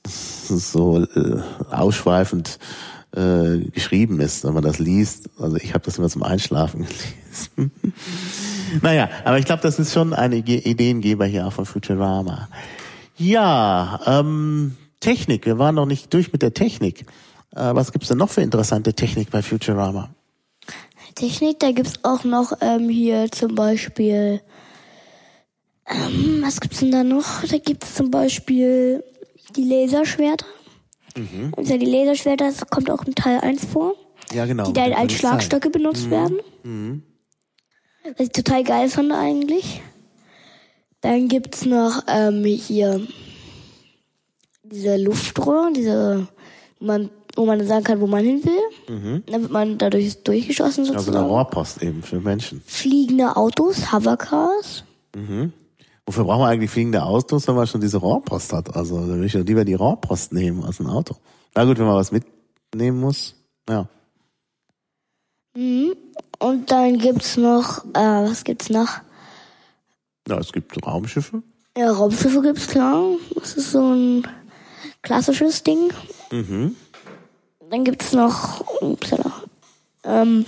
[0.06, 2.60] so äh, ausschweifend
[3.16, 5.30] äh, geschrieben ist, wenn man das liest.
[5.40, 6.86] Also ich habe das immer zum Einschlafen
[7.58, 7.72] gelesen.
[8.82, 12.48] Naja, aber ich glaube, das ist schon eine Ge- Ideengeber hier auch von Futurama.
[13.18, 15.46] Ja, ähm, Technik.
[15.46, 17.02] Wir waren noch nicht durch mit der Technik.
[17.56, 20.10] Äh, was gibt's denn noch für interessante Technik bei Futurama?
[21.16, 24.42] Technik, da gibt's auch noch ähm, hier zum Beispiel,
[25.88, 27.44] ähm, was gibt's denn da noch?
[27.50, 29.04] Da gibt's zum Beispiel
[29.56, 30.46] die Laserschwerter.
[31.18, 31.52] Mhm.
[31.58, 33.94] Also die Laserschwerter, das kommt auch in Teil 1 vor,
[34.32, 34.66] Ja, genau.
[34.66, 35.14] die dann als.
[35.14, 36.40] Schlagstöcke benutzt werden.
[38.04, 39.82] Was ich total geil fand eigentlich.
[41.02, 43.06] Dann gibt's noch ähm, hier
[44.64, 46.28] diese Luftrohre, diese,
[46.80, 49.22] wo man, wo man sagen kann, wo man hin will.
[49.28, 51.18] Dann wird man dadurch durchgeschossen Also sozusagen.
[51.18, 52.62] eine Rohrpost eben für Menschen.
[52.66, 54.84] Fliegende Autos, Hovercars.
[56.06, 58.76] Wofür brauchen wir eigentlich fliegende Autos, wenn man schon diese Rohrpost hat?
[58.76, 61.16] Also da würde ich ja lieber die Rohrpost nehmen als ein Auto.
[61.56, 62.26] Na gut, wenn man was mit
[62.76, 63.36] nehmen muss.
[63.70, 63.88] Ja.
[65.56, 65.94] Mhm.
[66.40, 68.00] Und dann gibt's noch, äh,
[68.30, 68.88] was gibt's noch?
[70.28, 71.44] Ja, es gibt Raumschiffe.
[71.78, 73.04] Ja, Raumschiffe gibt's klar.
[73.36, 74.28] Das ist so ein
[75.02, 75.92] klassisches Ding.
[76.32, 76.76] Mhm.
[77.70, 79.32] Dann gibt's noch, upsala,
[80.04, 80.46] ähm,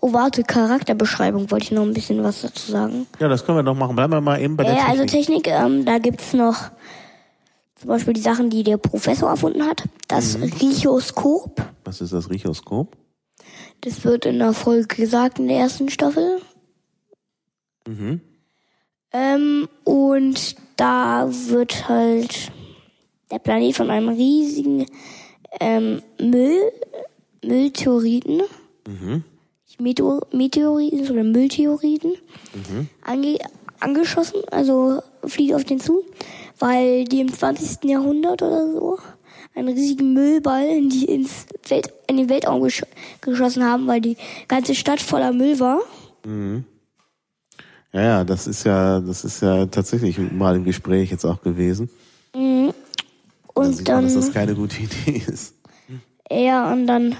[0.00, 3.06] oh warte, Charakterbeschreibung wollte ich noch ein bisschen was dazu sagen.
[3.20, 3.96] Ja, das können wir doch machen.
[3.96, 5.00] Bleiben wir mal eben bei der Ja, Technik.
[5.00, 6.56] also Technik, ähm, da gibt's noch
[7.76, 9.84] zum Beispiel die Sachen, die der Professor erfunden hat.
[10.08, 11.62] Das Richoskop.
[11.84, 12.96] Was ist das Richoskop?
[13.80, 16.40] Das wird in der Folge gesagt in der ersten Staffel.
[17.86, 18.20] Mhm.
[19.12, 22.50] Ähm, und da wird halt
[23.30, 24.86] der Planet von einem riesigen
[25.60, 26.60] ähm, Müll,
[27.44, 28.42] Mülltheoriten,
[29.78, 32.14] Meteor, Meteoriten oder Mülltheoriten
[33.02, 33.38] ange,
[33.80, 36.04] angeschossen, also fliegt auf den zu,
[36.58, 37.84] weil die im 20.
[37.84, 38.98] Jahrhundert oder so
[39.56, 42.82] einen riesigen Müllball in, die, ins Welt, in den Weltraum gesch
[43.20, 44.16] geschossen haben, weil die
[44.48, 45.80] ganze Stadt voller Müll war.
[47.92, 51.88] Ja, ja, das ist ja, das ist ja tatsächlich mal im Gespräch jetzt auch gewesen.
[52.32, 52.40] Da
[53.54, 55.54] Und sieht man, dann dass das keine gute Idee ist.
[56.30, 57.16] Ja, und dann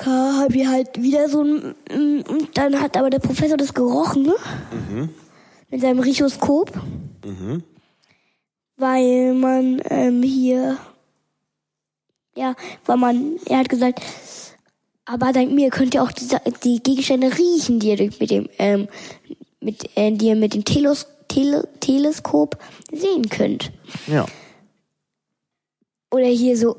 [0.00, 1.74] habe ich halt wieder so ein,
[2.22, 4.34] und dann hat aber der Professor das gerochen, ne?
[5.70, 6.72] Mit seinem Richoskop.
[8.76, 10.78] Weil man ähm, hier,
[12.36, 12.56] ja,
[12.86, 14.02] weil man, er hat gesagt,
[15.04, 16.26] aber dank mir könnt ihr auch die,
[16.62, 18.88] die Gegenstände riechen, die ihr durch- mit dem, ähm,
[19.60, 22.58] mit, äh, die ihr mit dem Telos, Tele, Teleskop
[22.90, 23.70] sehen könnt.
[24.06, 24.26] Ja.
[26.10, 26.76] Oder hier so,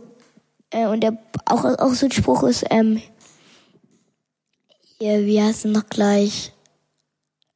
[0.71, 3.01] äh, und der, auch, auch so ein Spruch ist, ähm,
[4.99, 6.51] hier, wie heißt es noch gleich?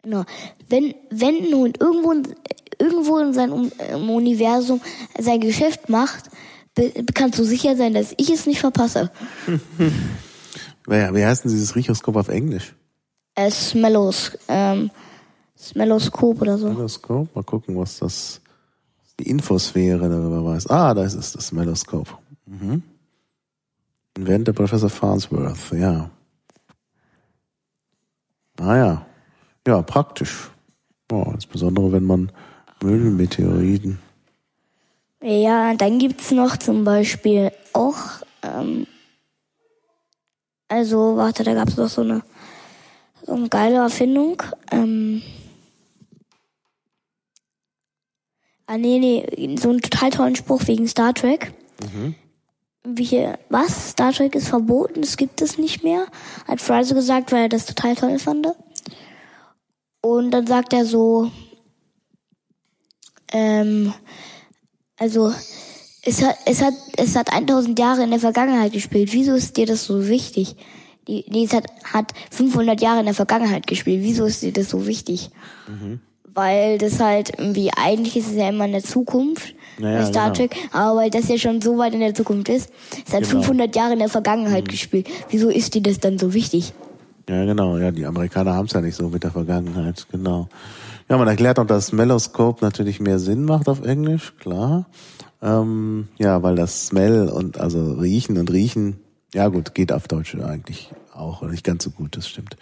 [0.03, 0.23] Genau.
[0.67, 2.13] Wenn, wenn ein Hund irgendwo,
[2.79, 4.81] irgendwo in seinem im Universum
[5.17, 6.29] sein Geschäft macht,
[7.13, 9.11] kannst du sicher sein, dass ich es nicht verpasse.
[10.87, 12.73] Wie, wie heißt denn dieses Richoskop auf Englisch?
[13.35, 14.89] Äh, Smellos, ähm,
[15.55, 16.71] Smelloskop oder so.
[16.71, 17.35] Smelloskop?
[17.35, 18.41] Mal gucken, was das
[19.19, 20.67] die Infosphäre darüber weiß.
[20.67, 22.17] Ah, da ist es, das Smelloskop.
[22.47, 22.81] Mhm.
[24.17, 26.09] Inventor Professor Farnsworth, ja.
[28.59, 29.05] Ah ja.
[29.67, 30.49] Ja, praktisch.
[31.11, 32.31] Ja, insbesondere wenn man
[32.83, 33.99] Müllmeteoriten.
[35.21, 37.97] Ja, dann gibt's noch zum Beispiel auch,
[38.41, 38.87] ähm,
[40.69, 42.23] also warte, da gab's noch so eine,
[43.25, 44.41] so eine geile Erfindung.
[44.71, 45.21] Ähm,
[48.65, 51.51] ah nee, nee, so einen total tollen Spruch wegen Star Trek.
[52.85, 53.91] Wie hier, was?
[53.91, 56.07] Star Trek ist verboten, das gibt es nicht mehr.
[56.47, 58.47] Hat Fry so gesagt, weil er das total toll fand.
[60.01, 61.29] Und dann sagt er so,
[63.31, 63.93] ähm,
[64.97, 65.33] also
[66.03, 69.09] es hat, es hat, es hat 1000 Jahre in der Vergangenheit gespielt.
[69.11, 70.55] Wieso ist dir das so wichtig?
[71.07, 74.03] Die, die es hat, hat 500 Jahre in der Vergangenheit gespielt.
[74.03, 75.31] Wieso ist dir das so wichtig?
[76.33, 79.55] Weil das halt irgendwie, eigentlich ist es ja immer in der Zukunft.
[79.79, 80.35] Naja, Star genau.
[80.35, 82.69] Trek, aber weil das ja schon so weit in der Zukunft ist,
[83.07, 83.41] es hat Genau.
[83.41, 85.07] 500 Jahre in der Vergangenheit gespielt.
[85.29, 86.73] Wieso ist dir das dann so wichtig?
[87.29, 87.77] Ja, genau.
[87.77, 90.49] Ja, die Amerikaner haben es ja nicht so mit der Vergangenheit, genau.
[91.09, 94.85] Ja, man erklärt auch, dass Mellowscope natürlich mehr Sinn macht auf Englisch, klar.
[95.41, 98.99] Ähm, ja, weil das Smell und also riechen und riechen,
[99.33, 102.57] ja gut, geht auf Deutsch eigentlich auch nicht ganz so gut, das stimmt.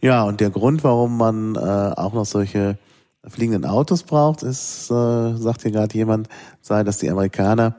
[0.00, 2.78] Ja, und der Grund, warum man äh, auch noch solche
[3.26, 6.28] fliegenden Autos braucht, ist, äh, sagt hier gerade jemand,
[6.60, 7.74] sei, dass die Amerikaner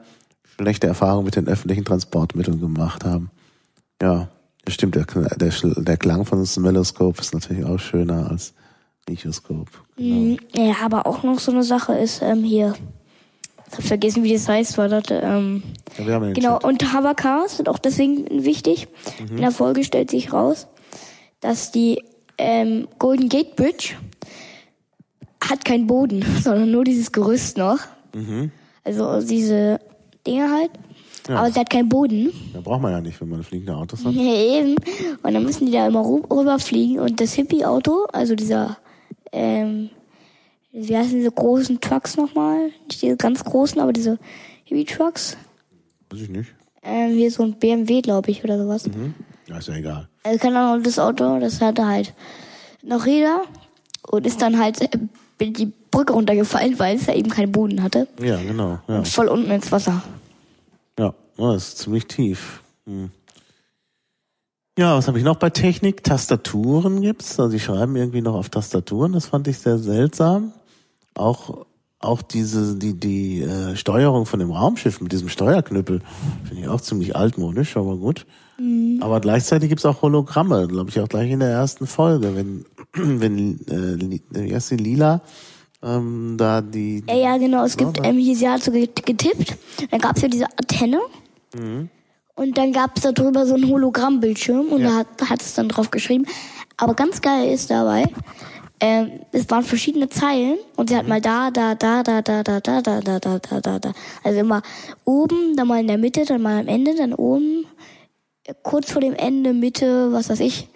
[0.58, 3.30] schlechte Erfahrungen mit den öffentlichen Transportmitteln gemacht haben.
[4.02, 4.28] Ja,
[4.64, 4.96] das stimmt.
[4.96, 8.52] Der, der, der Klang von dem Mellowscope ist natürlich auch schöner als
[9.08, 9.68] Richoskop.
[9.98, 10.38] Mhm.
[10.54, 12.74] Ja, aber auch noch so eine Sache ist ähm, hier.
[13.68, 15.62] Ich hab vergessen, wie das heißt, war das, ähm,
[15.98, 16.64] Ja, wir haben Genau, Chat.
[16.64, 18.86] und Hovercars sind auch deswegen wichtig.
[19.28, 20.68] In der Folge stellt sich raus,
[21.40, 22.02] dass die
[22.38, 23.94] ähm, Golden Gate Bridge
[25.42, 27.78] hat keinen Boden, sondern nur dieses Gerüst noch.
[28.84, 29.78] Also diese
[30.26, 30.70] Dinge halt.
[31.28, 31.36] Ja.
[31.40, 32.32] Aber sie hat keinen Boden.
[32.54, 34.12] Da braucht man ja nicht, wenn man fliegende Autos hat.
[34.14, 34.76] Ja, eben.
[35.22, 37.00] Und dann müssen die da immer rüberfliegen.
[37.00, 38.78] Und das Hippie-Auto, also dieser,
[39.32, 39.90] ähm,
[40.72, 42.70] wie heißen diese großen Trucks nochmal?
[42.86, 44.18] Nicht diese ganz großen, aber diese
[44.64, 45.36] Hippie-Trucks.
[46.10, 46.54] Weiß ich nicht.
[46.82, 48.88] Ähm, hier so ein BMW, glaube ich, oder sowas.
[49.48, 50.08] Ja, ist ja egal.
[50.22, 52.14] Also keine Ahnung, das Auto, das hatte halt
[52.82, 53.42] noch Räder
[54.08, 54.98] und ist dann halt äh,
[55.50, 58.06] die Brücke runtergefallen, weil es ja eben keinen Boden hatte.
[58.22, 58.78] Ja, genau.
[58.88, 60.02] Ja, Voll unten ins Wasser.
[60.98, 61.14] ja.
[61.38, 62.62] Oh, das ist ziemlich tief.
[62.86, 63.10] Hm.
[64.78, 66.04] Ja, was habe ich noch bei Technik?
[66.04, 67.40] Tastaturen gibt's.
[67.40, 69.12] Also die schreiben irgendwie noch auf Tastaturen.
[69.12, 70.52] Das fand ich sehr seltsam.
[71.14, 71.66] Auch
[71.98, 76.02] auch diese die die äh, Steuerung von dem Raumschiff mit diesem Steuerknüppel
[76.44, 78.26] finde ich auch ziemlich altmodisch, aber gut.
[78.58, 78.98] Mhm.
[79.00, 83.60] Aber gleichzeitig gibt's auch Hologramme, glaube ich, auch gleich in der ersten Folge, wenn wenn
[83.68, 85.22] äh, wie heißt die Lila
[85.82, 89.56] ähm, da die ja, ja genau es gibt ähm, hier sie hat so getippt
[89.90, 91.00] dann gab's ja diese Antenne
[91.54, 91.88] mhm.
[92.36, 94.88] Und dann gab's da drüber so ein Hologrammbildschirm und ja.
[94.88, 96.26] da hat hat es dann drauf geschrieben
[96.76, 98.04] aber ganz geil ist dabei
[98.78, 102.60] ähm, es waren verschiedene Zeilen und sie hat mal da, da, da, da, da, da,
[102.60, 103.92] da, da, da, da, da, da, da.
[104.22, 104.60] Also immer
[105.04, 107.64] oben, dann mal in der Mitte, dann mal am Ende, dann oben,
[108.62, 110.68] kurz vor dem Ende, Mitte, was weiß ich.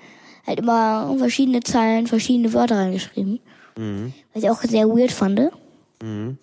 [0.46, 3.40] Halt immer verschiedene Zeilen, verschiedene Wörter reingeschrieben.
[3.76, 4.14] Mhm.
[4.32, 5.50] Was ich auch sehr weird fand.
[6.02, 6.38] Mhm.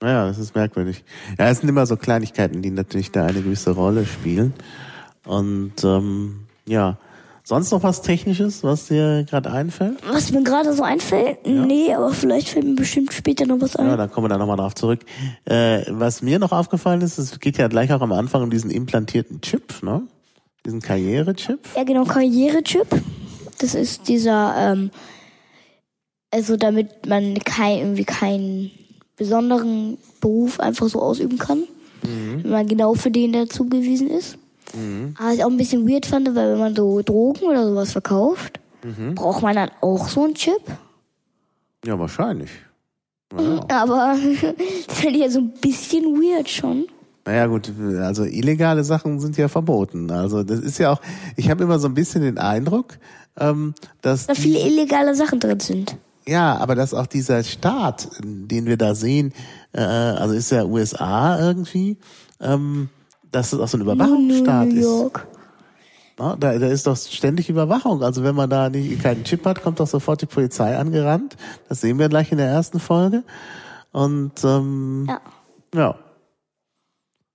[0.00, 1.04] Naja, das ist merkwürdig.
[1.38, 4.52] Ja, es sind immer so Kleinigkeiten, die natürlich da eine gewisse Rolle spielen.
[5.24, 6.98] Und ähm, ja,
[7.46, 9.98] Sonst noch was Technisches, was dir gerade einfällt?
[10.10, 11.36] Was mir gerade so einfällt?
[11.44, 11.66] Ja.
[11.66, 13.86] Nee, aber vielleicht fällt mir bestimmt später noch was ein.
[13.86, 15.00] Ja, dann kommen wir da nochmal drauf zurück.
[15.44, 18.70] Äh, was mir noch aufgefallen ist, es geht ja gleich auch am Anfang um diesen
[18.70, 20.08] implantierten Chip, ne?
[20.64, 21.60] Diesen Karrierechip.
[21.76, 22.86] Ja, genau, Karrierechip.
[23.58, 24.90] Das ist dieser, ähm,
[26.30, 28.70] also damit man kein, irgendwie keinen
[29.16, 31.64] besonderen Beruf einfach so ausüben kann.
[32.02, 32.42] Mhm.
[32.42, 34.36] Wenn man genau für den der zugewiesen ist.
[34.74, 35.14] Mhm.
[35.18, 38.60] Aber ich auch ein bisschen weird fand, weil wenn man so Drogen oder sowas verkauft,
[38.82, 39.14] mhm.
[39.14, 40.62] braucht man dann auch so einen Chip?
[41.84, 42.50] Ja, wahrscheinlich.
[43.38, 43.64] Ja.
[43.68, 44.16] Aber
[44.86, 46.86] das finde ich ja so ein bisschen weird schon.
[47.26, 50.10] Naja gut, also illegale Sachen sind ja verboten.
[50.10, 51.00] Also das ist ja auch,
[51.36, 52.98] ich habe immer so ein bisschen den Eindruck,
[53.38, 54.26] ähm, dass...
[54.26, 55.96] Da viele illegale Sachen drin sind.
[56.26, 59.32] Ja, aber dass auch dieser Staat, den wir da sehen,
[59.72, 61.98] äh, also ist ja USA irgendwie,
[62.40, 62.88] ähm,
[63.30, 65.26] dass es auch so ein Überwachungsstaat New York.
[65.30, 65.38] ist.
[66.18, 68.02] Na, da, da ist doch ständig Überwachung.
[68.02, 71.36] Also wenn man da nicht, keinen Chip hat, kommt doch sofort die Polizei angerannt.
[71.68, 73.24] Das sehen wir gleich in der ersten Folge.
[73.92, 75.20] Und ähm, ja.
[75.74, 75.98] ja.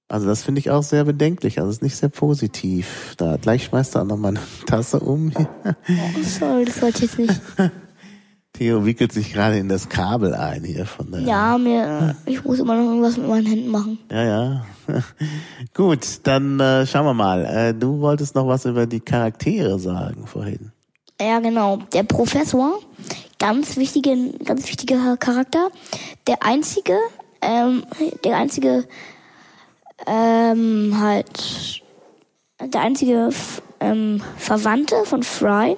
[0.07, 1.59] Also das finde ich auch sehr bedenklich.
[1.59, 3.15] Also es ist nicht sehr positiv.
[3.17, 5.31] Da gleich schmeißt er auch noch mal eine Tasse um.
[5.37, 7.41] Oh, sorry, das wollte ich jetzt nicht.
[8.59, 11.21] Theo wickelt sich gerade in das Kabel ein hier von der.
[11.21, 13.99] Ja, mir, ich muss immer noch irgendwas mit meinen Händen machen.
[14.11, 14.65] Ja, ja.
[15.73, 17.45] Gut, dann äh, schauen wir mal.
[17.45, 20.73] Äh, du wolltest noch was über die Charaktere sagen vorhin.
[21.21, 21.77] Ja, genau.
[21.93, 22.81] Der Professor,
[23.37, 25.69] ganz wichtige, ganz wichtiger Charakter.
[26.27, 26.97] Der einzige,
[27.41, 27.85] ähm,
[28.25, 28.83] der einzige,
[30.05, 31.81] ähm, halt,
[32.61, 33.29] der einzige
[33.79, 35.77] ähm, Verwandte von Fry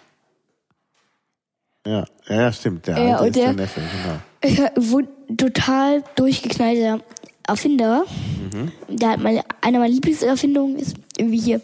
[1.85, 2.87] Ja, ja, stimmt.
[2.87, 3.81] Der ja, ist der, der Neffe,
[4.43, 4.63] genau.
[4.63, 5.03] Ja,
[5.35, 6.99] total durchgeknallter
[7.47, 8.05] Erfinder.
[8.53, 8.71] Mhm.
[8.87, 11.61] Der hat meine, eine meiner Lieblingserfindungen ist irgendwie hier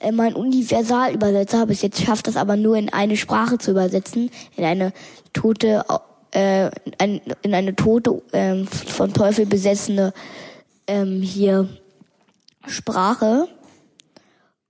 [0.00, 4.30] äh, mein Universalübersetzer habe ich jetzt schafft das aber nur in eine Sprache zu übersetzen,
[4.56, 4.92] in eine
[5.32, 5.84] tote,
[6.32, 10.12] äh, ein, in eine tote äh, von Teufel besessene
[10.86, 11.68] ähm, hier
[12.66, 13.48] Sprache.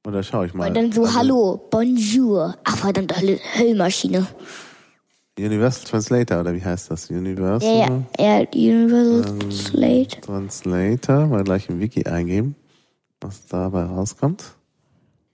[0.06, 0.68] Und da schaue ich mal.
[0.68, 2.54] Und dann so also, Hallo, Bonjour.
[2.62, 3.12] Ach verdammt,
[3.58, 4.24] Höllmaschine.
[5.36, 7.10] Universal Translator, oder wie heißt das?
[7.10, 7.68] Universal?
[7.68, 10.20] Ja, ja, ja Universal Translator.
[10.20, 12.54] Translator, mal gleich im Wiki eingeben,
[13.20, 14.44] was dabei rauskommt.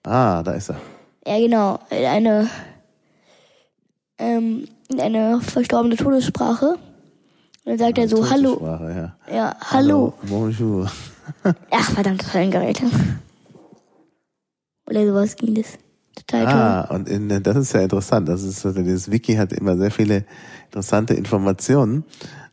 [0.04, 0.80] Ah, da ist er.
[1.26, 1.78] Ja, genau.
[1.90, 2.48] Eine,
[4.16, 6.76] ähm, eine verstorbene Todessprache.
[6.76, 6.78] Und
[7.66, 8.58] dann sagt eine er so, hallo.
[8.62, 10.14] Ja, ja hallo.
[10.14, 10.14] hallo.
[10.22, 10.90] Bonjour.
[11.70, 12.80] Ach, verdammt, das war ein Gerät.
[14.92, 15.78] Oder sowas ging das.
[16.14, 18.28] Total ah, und in, das ist ja interessant.
[18.28, 20.26] Das ist, also dieses Wiki hat immer sehr viele
[20.66, 22.04] interessante Informationen.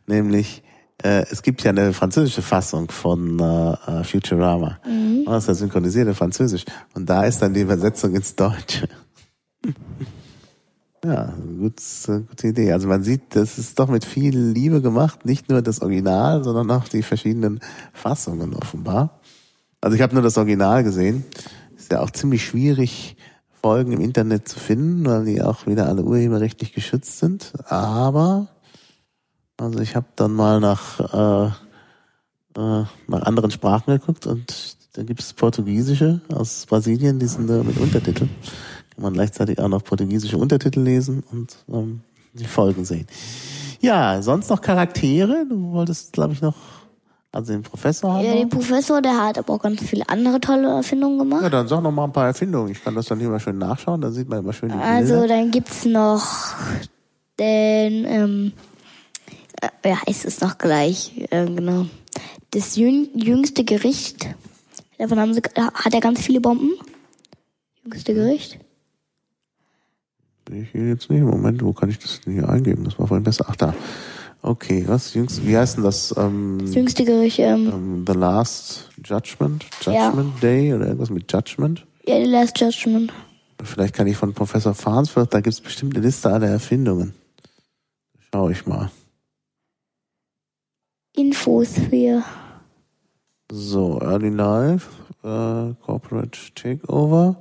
[0.06, 0.62] Nämlich,
[1.02, 4.78] äh, es gibt ja eine französische Fassung von äh, Futurama.
[4.86, 5.26] Mhm.
[5.26, 6.64] Das ist ja synchronisierte Französisch.
[6.94, 8.88] Und da ist dann die Übersetzung ins Deutsche.
[11.04, 12.72] ja, gut, gute Idee.
[12.72, 15.26] Also man sieht, das ist doch mit viel Liebe gemacht.
[15.26, 17.60] Nicht nur das Original, sondern auch die verschiedenen
[17.92, 19.20] Fassungen offenbar.
[19.82, 21.24] Also ich habe nur das Original gesehen.
[21.90, 23.16] Ja auch ziemlich schwierig
[23.62, 27.52] Folgen im Internet zu finden, weil die auch wieder alle urheberrechtlich geschützt sind.
[27.66, 28.48] Aber
[29.58, 31.46] also ich habe dann mal nach, äh,
[32.58, 37.62] äh, nach anderen Sprachen geguckt und da gibt es Portugiesische aus Brasilien, die sind da
[37.62, 38.30] mit Untertiteln.
[38.94, 42.00] Kann man gleichzeitig auch noch portugiesische Untertitel lesen und ähm,
[42.32, 43.06] die Folgen sehen.
[43.80, 45.46] Ja, sonst noch Charaktere?
[45.48, 46.56] Du wolltest, glaube ich, noch
[47.32, 48.40] Also den Professor haben Ja, wir.
[48.40, 51.42] den Professor, der hat aber auch ganz viele andere tolle Erfindungen gemacht.
[51.42, 52.72] Ja, dann sag noch mal ein paar Erfindungen.
[52.72, 54.00] Ich kann das dann hier mal schön nachschauen.
[54.00, 55.28] Da sieht man immer schön die Also Bilder.
[55.28, 56.24] dann gibt's noch
[57.38, 58.52] den, ähm,
[59.62, 61.86] äh, ja, heißt es noch gleich, äh, genau.
[62.50, 64.26] Das jüng, jüngste Gericht.
[64.98, 66.72] Davon haben sie, hat er ganz viele Bomben.
[67.84, 68.58] Jüngste Gericht.
[70.52, 71.22] Ich gehe jetzt nicht.
[71.22, 72.82] Moment, wo kann ich das denn hier eingeben?
[72.84, 73.46] Das war vorhin besser.
[73.48, 73.72] Ach da.
[74.42, 75.46] Okay, was jüngst?
[75.46, 76.14] Wie heißt denn das?
[76.16, 79.66] Ähm, Das jüngste Gericht, ähm, ähm, The Last Judgment?
[79.84, 80.06] Ja.
[80.06, 81.86] Judgment Day oder irgendwas mit Judgment?
[82.06, 83.12] ja, The Last Judgment.
[83.62, 87.12] Vielleicht kann ich von Professor Farnsworth, da gibt's bestimmt eine Liste aller Erfindungen.
[88.32, 88.90] Schau ich mal.
[91.14, 92.22] Infosphere.
[93.52, 94.88] So, Early Life,
[95.22, 97.36] äh, Corporate Takeover.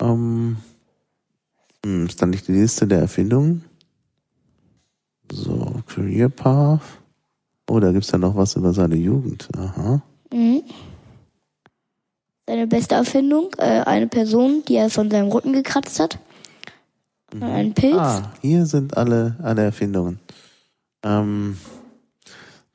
[0.00, 0.58] Ähm,
[1.84, 3.64] hm, ist dann nicht die Liste der Erfindungen?
[5.32, 6.82] So, Career Path.
[7.68, 9.48] Oh, da gibt's ja noch was über seine Jugend.
[9.56, 10.02] Aha.
[10.32, 10.62] Mhm.
[12.46, 16.18] Seine beste Erfindung, äh, eine Person, die er von seinem Rücken gekratzt hat.
[17.40, 17.96] Ein Pilz.
[17.96, 20.20] Ah, hier sind alle, alle Erfindungen.
[21.02, 21.56] Ähm,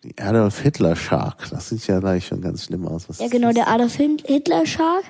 [0.03, 1.49] die Adolf Hitler Shark.
[1.49, 3.07] Das sieht ja gleich schon ganz schlimm aus.
[3.09, 5.03] Was Ja, genau, der Adolf Hitler Shark.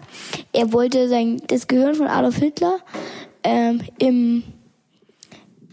[0.52, 2.80] Er wollte sein, das Gehirn von Adolf Hitler
[3.44, 4.44] ähm, im,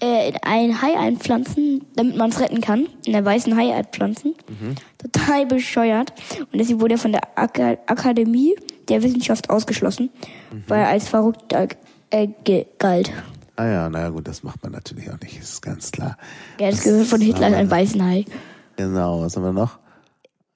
[0.02, 2.86] äh, in ein Hai einpflanzen, damit man es retten kann.
[3.04, 4.34] In der weißen Hai einpflanzen.
[4.98, 6.12] Total bescheuert.
[6.52, 8.56] Und deswegen wurde er von der Aka Akademie
[8.88, 10.10] der Wissenschaft ausgeschlossen,
[10.68, 12.28] weil er als verrückt äh,
[12.78, 13.12] galt.
[13.56, 16.18] Ah ja, naja gut, das macht man natürlich auch nicht, ist ganz klar.
[16.60, 18.26] Ja, das Gehirn von Hitler ist ein weißen Hai.
[18.76, 19.78] Genau, was haben wir noch?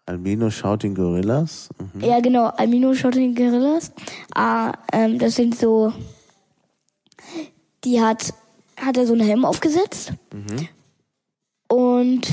[0.04, 1.70] Albino Shouting Gorillas.
[1.94, 2.04] Mhm.
[2.04, 3.92] Ja, genau, Almino Shotting Gorillas.
[4.34, 5.92] Ah, ähm, das sind so,
[7.84, 8.34] die hat,
[8.80, 10.12] hat er so einen Helm aufgesetzt.
[11.68, 12.26] Und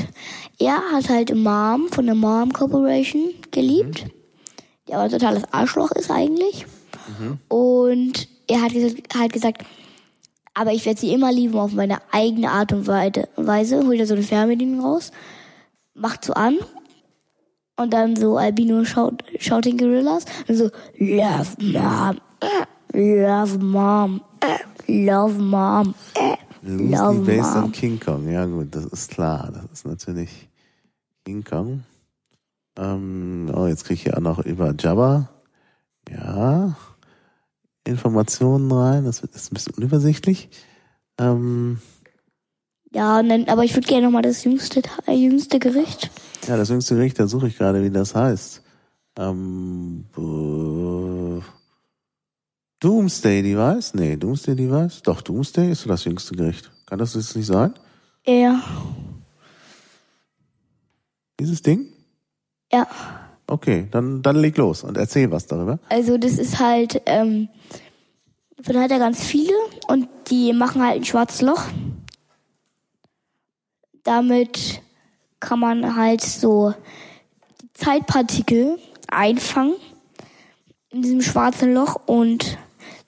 [0.59, 4.05] er hat halt Mom von der Mom Corporation geliebt.
[4.87, 6.65] Der aber totales Arschloch ist eigentlich.
[7.49, 8.71] Und er hat
[9.15, 9.63] hat gesagt,
[10.53, 13.85] aber ich werde sie immer lieben auf meine eigene Art und Weise.
[13.85, 15.11] Holt er so eine Fernbedienung raus,
[15.93, 16.57] macht so an
[17.75, 22.17] und dann so Albino Shout, Shouting Gorillas und so Love Mom,
[22.93, 24.21] Love Mom,
[24.87, 27.71] Love Mom, äh, Loosely Love based on Mom.
[27.71, 28.29] King Kong.
[28.29, 29.51] Ja gut, das ist klar.
[29.53, 30.47] Das ist natürlich
[31.25, 31.83] King Kong.
[32.77, 35.29] Ähm, oh, jetzt kriege ich hier auch noch über Jabba.
[36.09, 36.75] Ja.
[37.85, 39.05] Informationen rein.
[39.05, 40.49] Das ist ein bisschen unübersichtlich.
[41.19, 41.79] Ähm,
[42.93, 46.09] Ja, dann, aber ich würde gerne nochmal das jüngste, äh, jüngste Gericht.
[46.47, 48.61] ja, das jüngste Gericht, da suche ich gerade, wie das heißt.
[49.19, 51.41] Ähm, äh,
[52.79, 53.93] Doomsday Device?
[53.95, 55.01] Nee, Doomsday Device?
[55.01, 56.69] Doch, Doomsday ist so das jüngste Gericht.
[56.85, 57.73] Kann das jetzt nicht sein?
[58.25, 58.61] Ja,
[61.39, 61.87] Dieses Ding?
[62.71, 62.87] ja.
[63.49, 65.79] Okay, dann, dann leg los und erzähl was darüber.
[65.87, 67.47] Also das ist halt, ähm,
[68.57, 69.53] davon hat er ganz viele
[69.87, 71.63] und die machen halt ein schwarzes Loch.
[74.03, 74.81] Damit
[75.39, 76.73] kann man halt so
[77.61, 79.75] die Zeitpartikel einfangen
[80.89, 82.57] in diesem schwarzen Loch und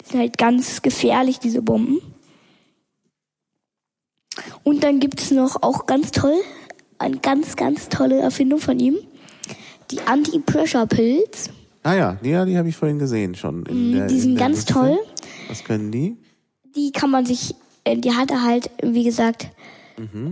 [0.10, 2.00] sind halt ganz gefährlich, diese Bomben.
[4.64, 6.36] Und dann gibt's noch auch ganz toll,
[6.98, 8.98] eine ganz, ganz tolle Erfindung von ihm,
[9.92, 11.50] die Anti-Pressure-Pills.
[11.84, 13.66] Ah ja, die, die habe ich vorhin gesehen schon.
[13.66, 14.74] In der, Mm, die in sind ganz Liste.
[14.74, 15.00] toll.
[15.48, 16.18] Was können die?
[16.76, 19.50] die kann man sich, äh, die hat er halt, wie gesagt,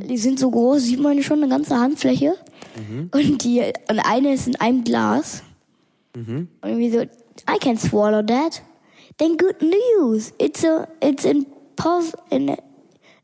[0.10, 2.36] die sind so groß, sieht man schon, eine ganze Handfläche.
[3.12, 5.42] Und die, und eine ist in einem Glas.
[6.16, 8.62] Und irgendwie so, I can swallow that.
[9.18, 10.34] Then good news.
[10.40, 11.46] It's a, it's in,
[11.76, 12.56] pos, in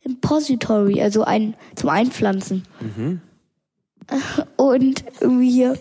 [0.02, 2.64] impository, also ein, zum Einpflanzen.
[4.58, 5.78] Und irgendwie hier,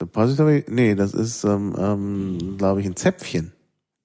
[0.00, 0.64] Suppository?
[0.68, 3.52] Nee, das ist, ähm, ähm, glaube ich, ein Zäpfchen.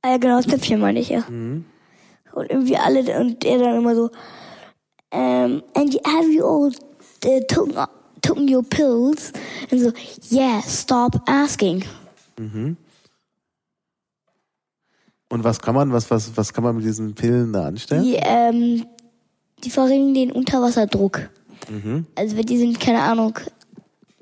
[0.01, 1.25] ah ja genau, das Töpfchen meine ich ja.
[1.27, 4.09] Und irgendwie alle, und er dann immer so,
[5.11, 6.71] um, and have you all
[7.25, 7.73] uh, taken,
[8.21, 9.33] taken your pills?
[9.71, 9.91] Und so,
[10.31, 11.83] yeah, stop asking.
[15.29, 18.03] Und was kann man, was, was, was kann man mit diesen Pillen da anstellen?
[18.03, 18.85] Die, ähm,
[19.63, 21.29] die verringern den Unterwasserdruck.
[22.15, 23.37] Also wenn die sind, keine Ahnung,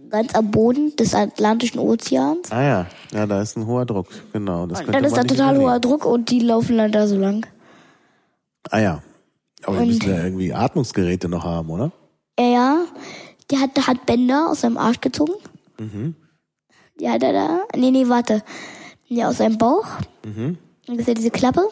[0.10, 2.52] ganz am Boden des Atlantischen Ozeans.
[2.52, 4.66] Ah ja, ja, da ist ein hoher Druck, genau.
[4.68, 5.82] Das Und dann ist da total hoher überleben.
[5.82, 7.46] Druck und die laufen dann da so lang.
[8.70, 9.04] Ah ja.
[9.64, 11.92] Aber die müssen ja irgendwie Atmungsgeräte noch haben, oder?
[12.40, 12.86] Ja, ja.
[13.50, 15.34] Die hat, der hat Bänder aus seinem Arsch gezogen.
[17.00, 17.60] Die hat er da.
[17.76, 18.44] Nee, nee, warte.
[19.08, 19.88] Ja, aus seinem Bauch.
[20.88, 21.68] Und das ist ja diese Klappe.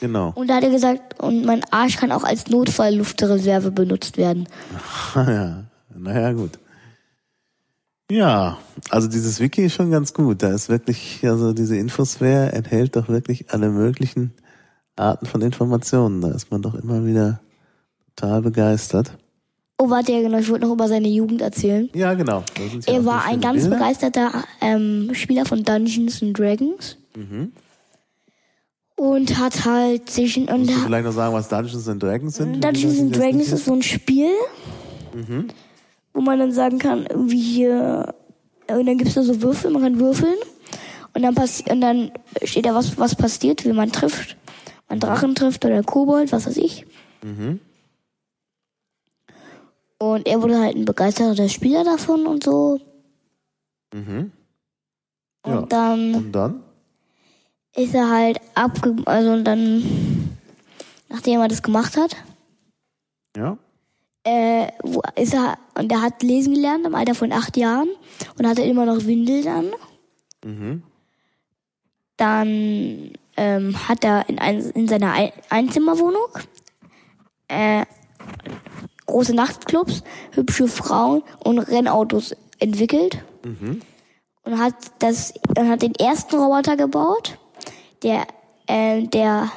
[0.00, 0.32] Genau.
[0.34, 4.48] Und da hat er gesagt, und mein Arsch kann auch als Notfallluftreserve benutzt werden.
[5.16, 5.64] Ja,
[5.96, 6.58] naja, gut.
[8.10, 8.56] Ja,
[8.90, 10.42] also dieses Wiki ist schon ganz gut.
[10.42, 14.32] Da ist wirklich, also diese Infosphere enthält doch wirklich alle möglichen
[14.96, 16.20] Arten von Informationen.
[16.20, 17.40] Da ist man doch immer wieder
[18.16, 19.12] total begeistert.
[19.78, 21.88] Oh, warte, ja, genau, ich wollte noch über seine Jugend erzählen.
[21.94, 22.42] Ja, genau.
[22.86, 23.76] Ja Er war ein ganz Bilder.
[23.76, 24.30] begeisterter
[24.60, 26.96] ähm, Spieler von Dungeons and Dragons.
[28.98, 32.62] Und hat halt sich und Musst du vielleicht noch sagen, was Dungeons and Dragons sind?
[32.64, 34.32] Dungeons and Dragons ist so ein Spiel,
[36.12, 38.12] wo man dann sagen kann, irgendwie hier,
[38.68, 40.34] und dann gibt's da so Würfel, man kann würfeln
[41.14, 42.10] und dann passi und dann
[42.42, 44.36] steht da was, was passiert, wie man trifft.
[44.88, 46.84] Man Drachen trifft oder Kobold, was weiß ich.
[49.98, 52.80] Und er wurde halt ein begeisterter Spieler davon und so.
[53.94, 54.32] Mhm.
[55.44, 55.62] Und Ja.
[55.68, 56.62] dann Und dann?
[57.78, 58.96] Ist er halt abge...
[59.04, 60.36] Also und dann,
[61.08, 62.16] nachdem er das gemacht hat,
[63.36, 63.56] Ja.
[64.24, 67.88] äh, wo ist er, und er hat lesen gelernt im Alter von acht Jahren
[68.36, 69.70] und hatte immer noch Windeln an.
[70.44, 70.82] Mhm.
[72.16, 76.28] Dann ähm, hat er in, ein, in seiner ein Einzimmerwohnung
[77.46, 77.84] äh,
[79.06, 80.02] große Nachtclubs,
[80.32, 83.22] hübsche Frauen und Rennautos entwickelt
[84.42, 87.38] und hat das und hat den ersten Roboter gebaut,
[88.02, 88.26] der
[88.66, 89.50] äh, der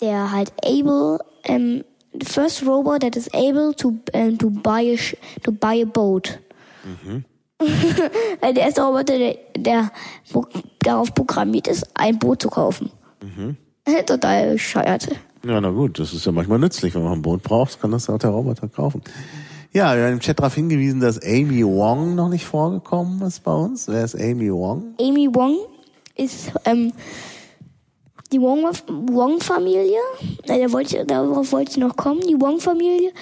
[0.00, 4.96] der halt able ähm, the first robot that is able to ähm, to buy a
[4.96, 6.38] sh- to buy a boat.
[8.40, 9.90] Weil der erste Roboter, der, der
[10.80, 12.90] darauf programmiert ist, ein Boot zu kaufen.
[14.06, 15.08] Total bescheuert.
[15.44, 16.94] Ja, na gut, das ist ja manchmal nützlich.
[16.94, 19.02] Wenn man ein Boot braucht, kann das auch der Roboter kaufen.
[19.72, 23.52] Ja, wir haben im Chat darauf hingewiesen, dass Amy Wong noch nicht vorgekommen ist bei
[23.52, 23.88] uns.
[23.88, 24.94] Wer ist Amy Wong?
[25.00, 25.56] Amy Wong
[26.18, 26.92] ist ähm,
[28.32, 29.98] die Wong- Wong-Familie.
[30.44, 32.20] Äh, da wollte darauf wollte ich noch kommen.
[32.20, 33.12] Die Wong-Familie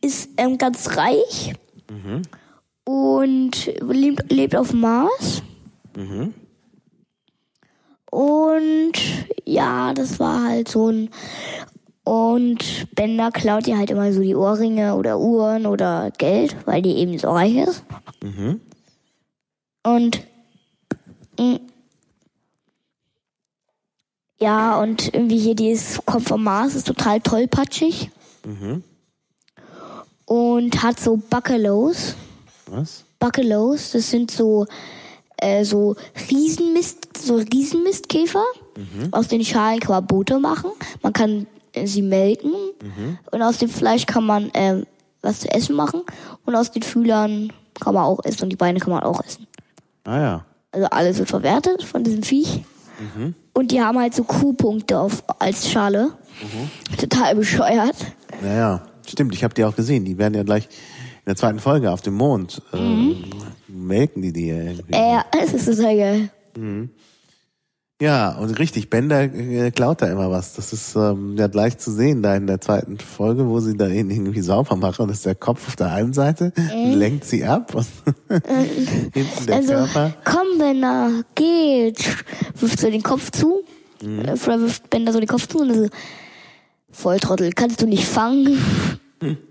[0.00, 1.52] ist ähm, ganz reich
[2.84, 5.42] und lebt, lebt auf Mars.
[8.10, 8.92] Und
[9.44, 11.10] ja, das war halt so ein.
[12.04, 16.96] Und Bender klaut ihr halt immer so die Ohrringe oder Uhren oder Geld, weil die
[16.98, 17.82] eben so reich ist.
[19.82, 20.20] Und
[21.38, 21.56] mm,
[24.38, 28.10] ja, und irgendwie hier dieses kommt vom Mars, ist total tollpatschig.
[30.26, 32.14] Und hat so Buckelows.
[32.66, 33.04] Was?
[33.18, 34.66] Buckelows, das sind so,
[35.38, 35.96] äh, so
[36.30, 38.44] Riesenmist, so Riesenmistkäfer.
[39.12, 40.70] Aus den Schalen kann man Boote machen.
[41.02, 42.52] Man kann äh, sie melken.
[43.30, 44.84] Und aus dem Fleisch kann man äh,
[45.22, 46.02] was zu essen machen.
[46.44, 48.44] Und aus den Fühlern kann man auch essen.
[48.44, 49.46] Und die Beine kann man auch essen.
[50.04, 50.44] Ah ja.
[50.72, 52.64] Also alles wird verwertet von diesem Viech.
[53.56, 56.12] Und die haben halt so Q-Punkte auf, als Schale.
[56.98, 57.96] Total bescheuert.
[58.42, 60.04] Naja, stimmt, ich habe die auch gesehen.
[60.04, 62.60] Die werden ja gleich in der zweiten Folge auf dem Mond.
[62.74, 63.24] Ähm,
[63.66, 64.92] melken die die ja irgendwie.
[64.92, 66.30] Äh, es ist total geil.
[68.00, 70.52] Ja, und richtig, Bender äh, klaut da immer was.
[70.52, 73.88] Das ist ähm, ja gleich zu sehen da in der zweiten Folge, wo sie da
[73.88, 75.08] ihn irgendwie sauber machen.
[75.08, 77.86] Das ist der Kopf auf der einen Seite, lenkt sie ab und
[79.14, 80.14] hinten der also, Körper.
[80.24, 82.04] komm, Bender, geht.
[82.60, 83.62] Wirft so den Kopf zu.
[84.02, 85.88] Äh, Oder wirft Bender so den Kopf zu und so,
[86.90, 88.58] Volltrottel, kannst du nicht fangen?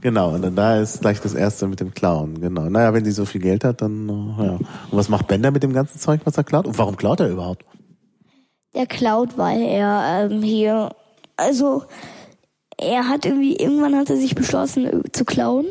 [0.00, 2.40] Genau, und dann da ist gleich das erste mit dem Klauen.
[2.40, 2.68] Genau.
[2.68, 4.52] Naja, wenn die so viel Geld hat, dann äh, ja.
[4.52, 6.66] Und was macht Bender mit dem ganzen Zeug, was er klaut?
[6.66, 7.64] Und warum klaut er überhaupt?
[8.74, 10.90] Der klaut, weil er ähm, hier,
[11.36, 11.84] also
[12.76, 15.66] er hat irgendwie, irgendwann hat er sich beschlossen äh, zu klauen.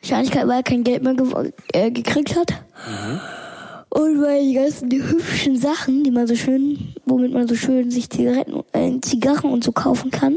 [0.00, 2.62] Wahrscheinlich, weil er kein Geld mehr ge äh, gekriegt hat.
[3.90, 8.08] Und weil die ganzen hübschen Sachen, die man so schön, womit man so schön sich
[8.10, 10.36] Zigaretten, äh, Zigarren und so kaufen kann.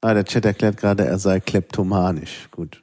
[0.00, 2.48] Ah, der Chat erklärt gerade, er sei kleptomanisch.
[2.50, 2.82] Gut.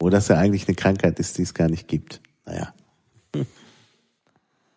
[0.00, 2.20] Oder dass er eigentlich eine Krankheit ist, die es gar nicht gibt.
[2.46, 2.72] Naja.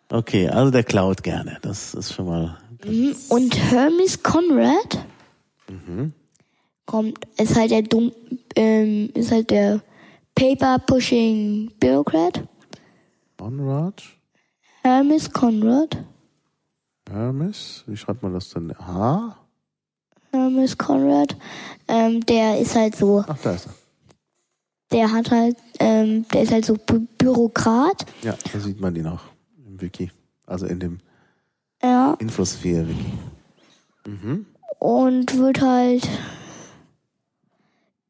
[0.10, 1.58] Okay, also der klaut gerne.
[1.62, 2.58] Das ist schon mal.
[3.30, 5.06] Und Hermes Conrad
[6.86, 8.12] kommt, ist halt der dumm,
[8.56, 9.82] ähm, ist halt der
[10.36, 12.44] Paper Pushing Bureaucrat.
[13.38, 14.04] Conrad?
[14.84, 15.98] Hermes Conrad.
[17.10, 17.84] Hermes?
[17.88, 18.74] Wie schreibt man das denn?
[18.78, 19.38] H?
[20.38, 21.36] Hermes Conrad.
[21.88, 23.74] Ähm, der ist halt so, Ach, da ist er.
[24.92, 28.06] der hat halt, ähm, der ist halt so Bü Bürokrat.
[28.24, 29.22] Ja, da sieht man ihn auch
[29.68, 30.12] im Wiki.
[30.48, 31.00] Also in dem
[31.84, 32.16] Ja.
[32.20, 33.14] Infosphere-Wiki.
[34.80, 36.08] Und wird halt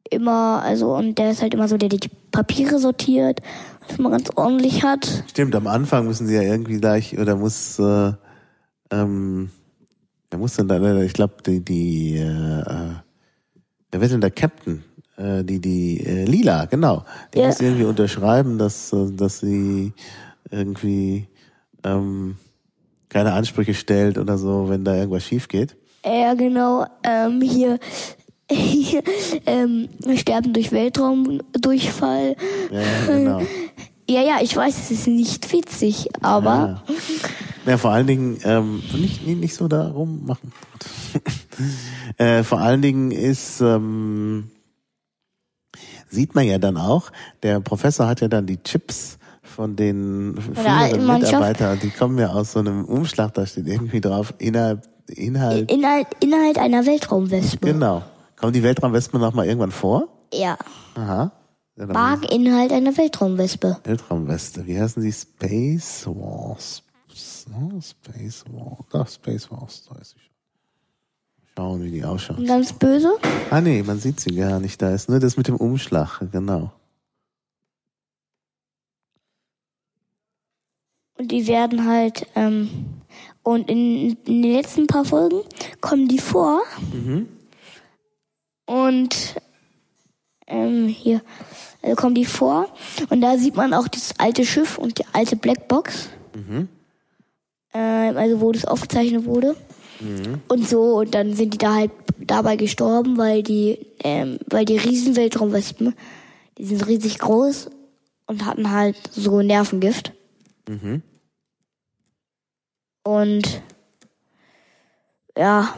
[0.10, 3.42] immer, also, und der ist halt immer so, der die Papiere sortiert,
[3.88, 5.24] was man ganz ordentlich hat.
[5.30, 8.14] Stimmt, am Anfang müssen sie ja irgendwie gleich, oder muss, äh,
[8.92, 9.52] ähm,
[10.34, 12.96] der muss dann da, ich glaube, die, die, äh, äh,
[13.92, 14.84] wer wird denn der Captain?
[15.16, 17.06] äh, die, die äh, Lila, genau.
[17.36, 17.46] Die Ja.
[17.46, 19.94] muss irgendwie unterschreiben, dass, äh, dass sie
[20.50, 21.28] irgendwie
[21.84, 22.38] ähm,
[23.10, 25.76] keine Ansprüche stellt oder so, wenn da irgendwas schief geht.
[26.04, 26.88] Ja, genau.
[27.04, 27.78] Ähm, hier,
[28.52, 29.04] hier
[29.46, 32.36] ähm, Sterben durch Weltraumdurchfall.
[32.72, 33.42] Ja, genau.
[34.10, 36.96] Ja, ja, ich weiß, es ist nicht witzig, aber Ja.
[37.66, 40.52] Ja, vor allen Dingen, ähm, nicht, nicht, so darum machen.
[42.18, 44.52] äh, vor allen Dingen ist, ähm,
[46.10, 51.08] sieht man ja dann auch, der Professor hat ja dann die Chips von den früheren.
[51.08, 56.08] Mitarbeitern, die kommen ja aus so einem Umschlag, da steht irgendwie drauf, Inhalt, Inhalt, Inhalt,
[56.20, 57.68] Inhalt einer Weltraumwespe.
[57.68, 58.04] genau.
[58.36, 60.10] Kommen die Weltraumwespen noch mal irgendwann vor?
[60.34, 60.58] Ja.
[60.96, 61.32] Aha.
[61.76, 63.80] Mageninhalt einer Weltraumwespe.
[63.84, 64.66] Weltraumweste.
[64.68, 65.12] Wie heißen die?
[65.12, 66.84] Space Wars.
[67.52, 68.86] Oh, Space Wars.
[68.92, 69.86] Doch, Space Wars.
[69.90, 70.34] Da ist sie schon.
[71.56, 72.38] Schauen, wie die ausschaut.
[72.38, 73.14] Und ganz böse.
[73.52, 74.82] Ah, nee, man sieht sie gar nicht.
[74.82, 76.20] Da ist nur das mit dem Umschlag.
[76.32, 76.72] Genau.
[81.16, 83.02] Und die werden halt, ähm,
[83.44, 85.42] und in, in den letzten paar Folgen
[85.80, 86.62] kommen die vor.
[88.66, 89.36] Und
[90.48, 91.22] ähm, hier
[91.82, 92.68] also kommen die vor.
[93.10, 96.10] Und da sieht man auch das alte Schiff und die alte Blackbox.
[97.74, 99.56] Ähm, also wo das aufgezeichnet wurde.
[100.48, 104.78] Und so, und dann sind die da halt dabei gestorben, weil die, ähm, weil die
[104.78, 105.94] Riesenweltraumwespen,
[106.58, 107.70] die sind riesig groß
[108.28, 110.14] und hatten halt so Nervengift.
[113.04, 113.62] Und
[115.38, 115.74] ja,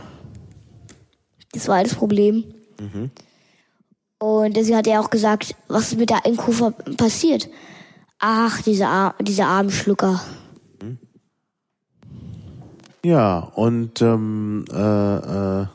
[1.53, 2.43] das war das Problem.
[4.25, 7.47] Und sie hat ja auch gesagt, was ist mit der Einkufer passiert?
[8.17, 10.19] Ach, diese, Ar diese armen Schlucker.
[13.03, 15.67] Ja, und ähm, äh, äh,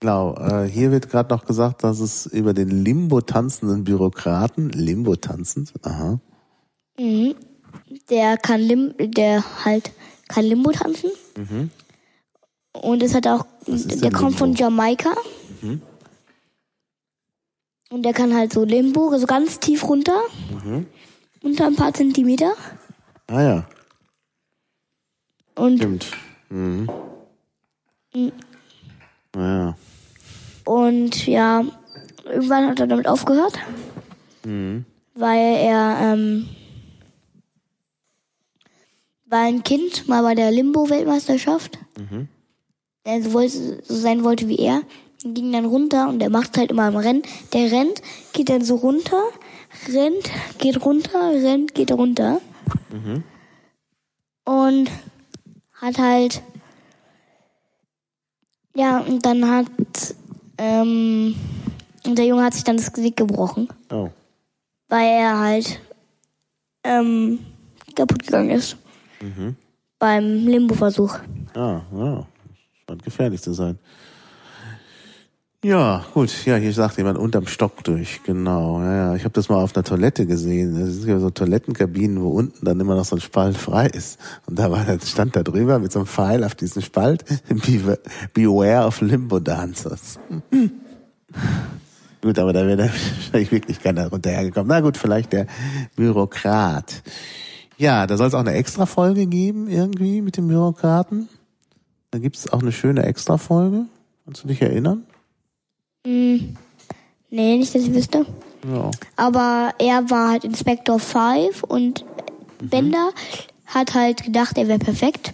[0.00, 5.14] genau, äh, hier wird gerade noch gesagt, dass es über den Limbo tanzenden Bürokraten, Limbo
[5.14, 6.18] tanzend, aha,
[6.98, 7.36] Mhm.
[8.10, 9.92] Der kann Lim der halt
[10.26, 11.10] kann Limbo tanzen.
[12.72, 14.64] Und es hat auch, der kommt von Limbo?
[14.64, 15.12] Jamaika.
[17.92, 20.18] Und der kann halt so Limbo, so ganz tief runter.
[21.42, 22.54] Unter ein paar Zentimeter.
[23.26, 23.68] ah ja,
[25.56, 26.06] Und, stimmt.
[26.48, 26.88] Mhm.
[29.34, 29.76] Naja,
[30.64, 31.64] und ja,
[32.24, 33.58] irgendwann hat er damit aufgehört.
[35.14, 36.48] Weil er, ähm,
[39.26, 41.78] war ein Kind mal bei der Limbo-Weltmeisterschaft.
[43.04, 44.82] Der so, wollte, so sein wollte wie er.
[45.24, 47.22] Und ging dann runter und der macht halt immer im Rennen.
[47.52, 48.02] Der rennt,
[48.32, 49.22] geht dann so runter,
[49.88, 52.40] rennt, geht runter, rennt, geht runter.
[54.44, 54.90] Und
[55.74, 56.42] hat halt,
[58.74, 59.66] ja, und dann hat,
[60.58, 61.36] ähm,
[62.04, 64.10] und der Junge hat sich dann das Gesicht gebrochen, oh,
[64.88, 65.80] weil er halt,
[66.82, 67.38] ähm,
[67.94, 68.76] kaputt gegangen ist.
[69.98, 71.16] Beim Limbo-Versuch.
[71.54, 72.26] ah, ja,
[72.88, 73.78] scheint gefährlich zu sein.
[75.64, 78.80] Ja, gut, ja, hier sagt jemand unterm Stock durch, genau.
[78.80, 79.14] Ja, ja.
[79.14, 80.74] ich habe das mal auf einer Toilette gesehen.
[80.76, 84.18] Es sind ja so Toilettenkabinen, wo unten dann immer noch so ein Spalt frei ist.
[84.46, 87.24] Und da war, stand da drüber mit so einem Pfeil auf diesen Spalt.
[87.48, 88.00] Be-
[88.34, 90.18] Beware of Limbo Dancers.
[92.22, 94.68] Gut, aber da wäre wahrscheinlich wirklich keiner runterhergekommen.
[94.68, 95.46] Na gut, vielleicht der
[95.96, 97.02] Bürokrat.
[97.78, 101.28] Ja, da soll es auch eine Extra-Folge geben, irgendwie mit dem Bürokraten.
[102.10, 103.86] Da gibt es auch eine schöne Extra-Folge.
[104.24, 105.04] Kannst du dich erinnern?
[106.06, 106.56] Hm,
[107.30, 108.26] nee, nicht, dass ich wüsste.
[108.66, 108.90] Ja.
[109.16, 112.04] Aber er war halt Inspector 5 und
[112.60, 113.10] Bender
[113.66, 115.32] hat halt gedacht, er wäre perfekt,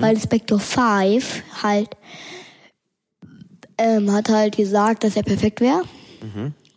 [0.00, 1.90] weil Inspector 5 halt
[3.78, 5.82] ähm, hat halt gesagt, dass er perfekt wäre.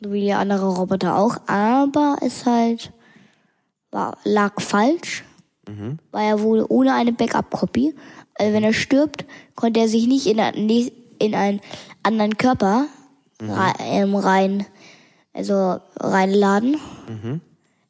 [0.01, 1.37] So wie die andere Roboter auch.
[1.47, 2.91] Aber es halt
[3.91, 5.23] war, lag falsch,
[6.11, 7.93] weil er wurde ohne eine Backup-Copy.
[8.35, 9.25] Also wenn er stirbt,
[9.55, 11.59] konnte er sich nicht in, ein- in einen
[12.03, 12.85] anderen Körper
[13.41, 14.65] rei- ähm, rein,
[15.33, 16.77] also reinladen.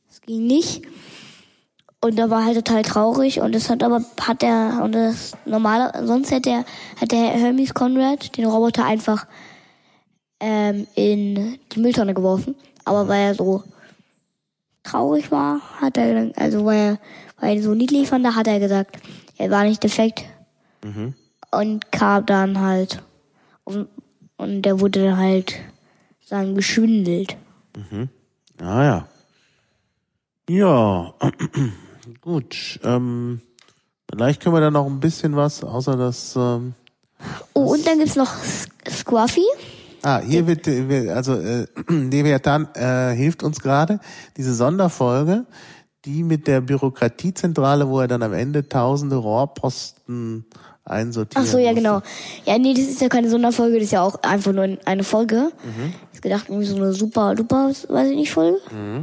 [0.08, 0.82] Das ging nicht.
[2.02, 6.06] Und da war halt total traurig und das hat aber hat er und das normale
[6.08, 6.66] sonst hätte er
[7.02, 9.28] hat der Hermes Conrad den Roboter einfach
[10.40, 13.64] ähm, in die Mülltonne geworfen, aber weil er so
[14.84, 17.00] traurig war, hat er dann- also weil er
[17.42, 18.98] weil er so niedlich fand, da hat er gesagt,
[19.38, 20.24] er war nicht defekt.
[21.52, 23.02] Und kam dann halt
[23.66, 23.88] und,
[24.40, 25.56] und der wurde dann halt
[26.26, 27.38] sagen geschwindelt.
[28.62, 29.08] Ah ja.
[30.50, 31.14] Ja.
[32.22, 32.80] Gut.
[32.84, 33.42] Ähm,
[34.10, 36.36] vielleicht können wir da noch ein bisschen was, außer das.
[36.36, 36.74] Ähm,
[37.54, 39.44] Oh, und dann gibt's noch S- Scruffy.
[40.04, 44.00] Ah, hier wird, äh, also äh, Leviathan äh, hilft uns gerade,
[44.38, 45.46] diese Sonderfolge,
[46.06, 50.46] die mit der Bürokratiezentrale, wo er dann am Ende tausende Rohrposten
[50.90, 51.44] einsortiert.
[51.44, 52.02] Ach so, ja, genau.
[52.46, 55.52] Ja, nee, das ist ja keine Sonderfolge, das ist ja auch einfach nur eine Folge.
[55.64, 55.94] Mhm.
[56.14, 58.58] Ich gedacht, irgendwie so eine super, super, weiß ich nicht, Folge.
[58.72, 59.02] Mhm.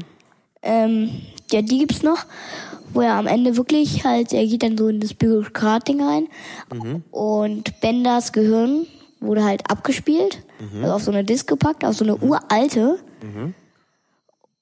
[0.62, 1.10] Ähm,
[1.50, 2.26] ja, die gibt's noch,
[2.92, 6.26] wo er am Ende wirklich halt, er geht dann so in das Bürokrat-Ding rein
[6.72, 7.02] mhm.
[7.10, 8.86] und Benders Gehirn
[9.20, 10.82] wurde halt abgespielt, mhm.
[10.82, 13.54] also auf so eine Disk gepackt, auf so eine uralte mhm.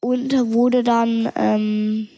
[0.00, 2.08] und wurde dann ähm,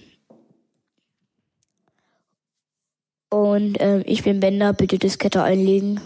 [3.31, 6.01] und ähm, ich bin Bender, bitte Diskette einlegen.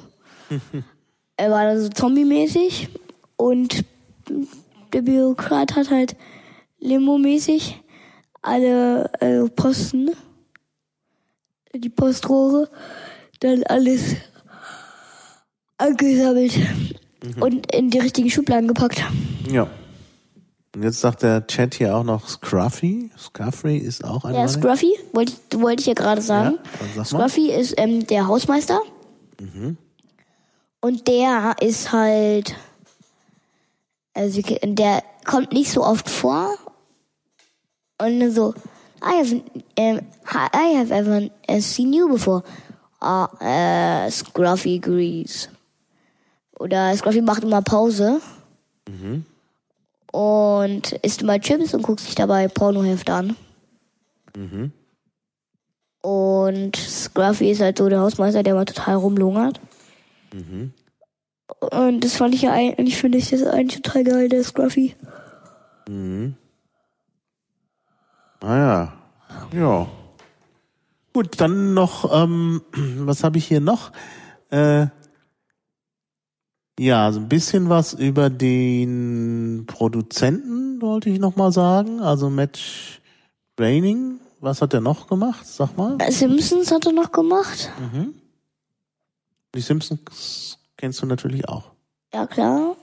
[1.36, 2.88] er war dann so zombie-mäßig
[3.36, 3.84] und
[4.92, 6.16] der Bürokrat hat halt
[6.78, 7.82] Limo-mäßig
[8.42, 10.10] alle äh, Posten,
[11.74, 12.70] die Postrohre,
[13.40, 14.16] dann alles
[15.78, 17.42] angesammelt mhm.
[17.42, 19.02] und in die richtigen Schubladen gepackt.
[19.50, 19.68] Ja.
[20.74, 23.10] Und jetzt sagt der Chat hier auch noch Scruffy.
[23.18, 26.58] Scruffy ist auch ein Ja, Scruffy, wollte ich, wollte ich ja gerade sagen.
[26.96, 28.80] Ja, Scruffy ist ähm, der Hausmeister.
[29.38, 29.76] Mhm.
[30.80, 32.54] Und der ist halt,
[34.14, 36.54] also der kommt nicht so oft vor.
[37.98, 38.54] Und so,
[39.02, 39.42] I have,
[39.78, 40.00] um,
[40.54, 41.28] I have ever
[41.60, 42.42] seen you before.
[43.02, 45.50] Uh, uh, Scruffy agrees.
[46.58, 48.20] Oder Scruffy macht immer Pause.
[48.88, 49.26] Mhm.
[50.12, 53.36] Und isst immer Chips und guckt sich dabei Pornohefte an.
[54.34, 54.72] Mhm.
[56.02, 59.60] Und Scruffy ist halt so der Hausmeister, der mal total rumlungert.
[60.32, 60.72] Mhm.
[61.60, 64.94] Und das fand ich ja eigentlich, finde ich das eigentlich total geil, der Scruffy.
[65.88, 66.34] Mhm.
[68.40, 68.92] Ah ja.
[69.52, 69.88] Ja.
[71.12, 73.92] Gut, dann noch, ähm, was habe ich hier noch?
[74.50, 74.86] Äh,
[76.78, 82.00] ja, so ein bisschen was über den Produzenten wollte ich noch mal sagen.
[82.00, 83.02] Also Match
[83.56, 84.18] Training.
[84.40, 85.46] Was hat er noch gemacht?
[85.46, 85.98] Sag mal.
[86.10, 87.70] Simpsons hat er noch gemacht.
[87.78, 88.14] Mhm.
[89.54, 91.64] Die Simpsons kennst du natürlich auch.
[92.14, 92.76] Ja, klar.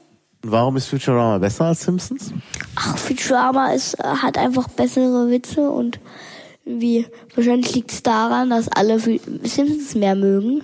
[0.43, 2.31] Und warum ist Futurama besser als Simpsons?
[2.75, 5.99] Ach, Futurama ist, hat einfach bessere Witze und
[6.63, 10.61] wie wahrscheinlich liegt es daran, dass alle Simpsons mehr mögen.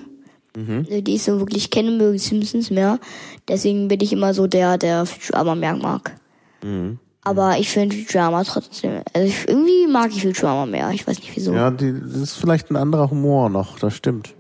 [0.56, 0.86] Mhm.
[0.88, 3.00] Also die ich so wirklich kenne, mögen Simpsons mehr.
[3.48, 6.16] Deswegen bin ich immer so der, der Futurama mehr mag.
[6.62, 7.00] Mhm.
[7.24, 10.90] Aber ich finde Futurama trotzdem, also ich, irgendwie mag ich Futurama mehr.
[10.92, 11.54] Ich weiß nicht wieso.
[11.54, 14.34] Ja, die, das ist vielleicht ein anderer Humor noch, das stimmt.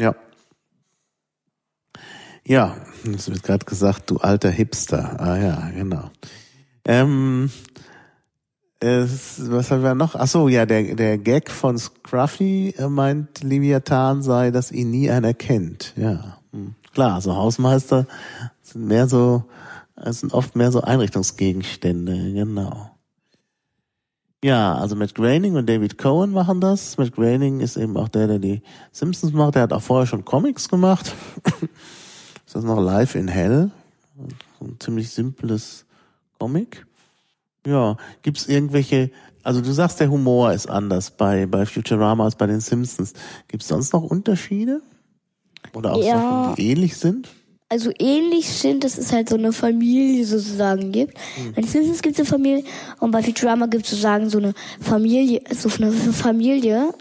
[0.00, 0.14] Ja.
[2.44, 2.76] Ja,
[3.14, 5.20] es wird gerade gesagt, du alter Hipster.
[5.20, 6.10] Ah ja, genau.
[6.86, 7.50] Ähm,
[8.80, 10.14] es, was haben wir noch?
[10.14, 15.34] Ach so, ja, der, der Gag von Scruffy meint, Leviathan sei, dass ihn nie einer
[15.34, 15.92] kennt.
[15.96, 16.74] Ja, hm.
[16.94, 18.06] klar, so Hausmeister
[18.62, 19.44] sind mehr so,
[20.04, 22.90] sind oft mehr so Einrichtungsgegenstände, genau.
[24.44, 26.96] Ja, also Matt Groening und David Cohen machen das.
[26.96, 29.56] Matt Groening ist eben auch der, der die Simpsons macht.
[29.56, 31.12] Der hat auch vorher schon Comics gemacht.
[32.46, 33.72] ist das noch Live in Hell?
[34.60, 35.86] Ein ziemlich simples
[36.38, 36.86] Comic.
[37.66, 39.10] Ja, gibt's irgendwelche,
[39.42, 43.14] also du sagst, der Humor ist anders bei, bei Futurama als bei den Simpsons.
[43.48, 44.82] Gibt's sonst noch Unterschiede?
[45.74, 46.14] Oder auch ja.
[46.14, 47.28] Sachen, die ähnlich sind?
[47.70, 51.18] Also ähnlich sind, dass es halt so eine Familie sozusagen gibt.
[51.36, 51.52] Hm.
[51.52, 52.64] Bei Simpsons gibt es eine Familie
[52.98, 56.94] und bei Futurama gibt es sozusagen so eine Familie, so eine Familie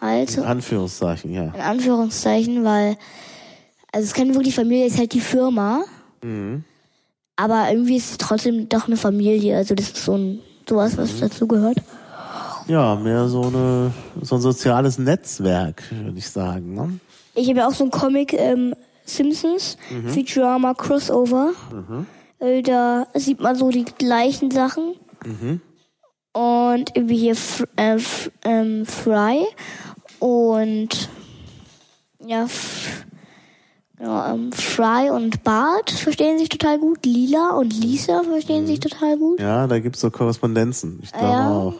[0.00, 0.36] halt.
[0.36, 1.54] In Anführungszeichen, ja.
[1.54, 2.96] In Anführungszeichen, weil,
[3.92, 5.84] also es ist keine wirklich Familie, es ist halt die Firma.
[6.22, 6.64] Mhm.
[7.36, 9.56] Aber irgendwie ist es trotzdem doch eine Familie.
[9.56, 11.20] Also das ist so ein sowas, was mhm.
[11.20, 11.78] dazu gehört.
[12.66, 16.74] Ja, mehr so eine so ein soziales Netzwerk, würde ich sagen.
[16.74, 17.00] Ne?
[17.34, 18.74] Ich habe ja auch so ein Comic ähm,
[19.04, 20.08] Simpsons mhm.
[20.08, 21.52] Futurama Crossover.
[21.72, 22.06] Mhm.
[22.38, 24.94] Äh, da sieht man so die gleichen Sachen.
[25.24, 25.60] Mhm.
[26.32, 27.36] Und irgendwie hier
[27.76, 27.98] äh,
[28.44, 29.44] ähm, Fry
[30.20, 31.08] und
[32.24, 32.46] ja,
[34.00, 37.04] ja, ähm, Fry und Bart verstehen sich total gut.
[37.04, 38.66] Lila und Lisa verstehen mhm.
[38.66, 39.40] sich total gut.
[39.40, 41.00] Ja, da gibt's so Korrespondenzen.
[41.02, 41.50] Ich glaube ja.
[41.50, 41.74] auch.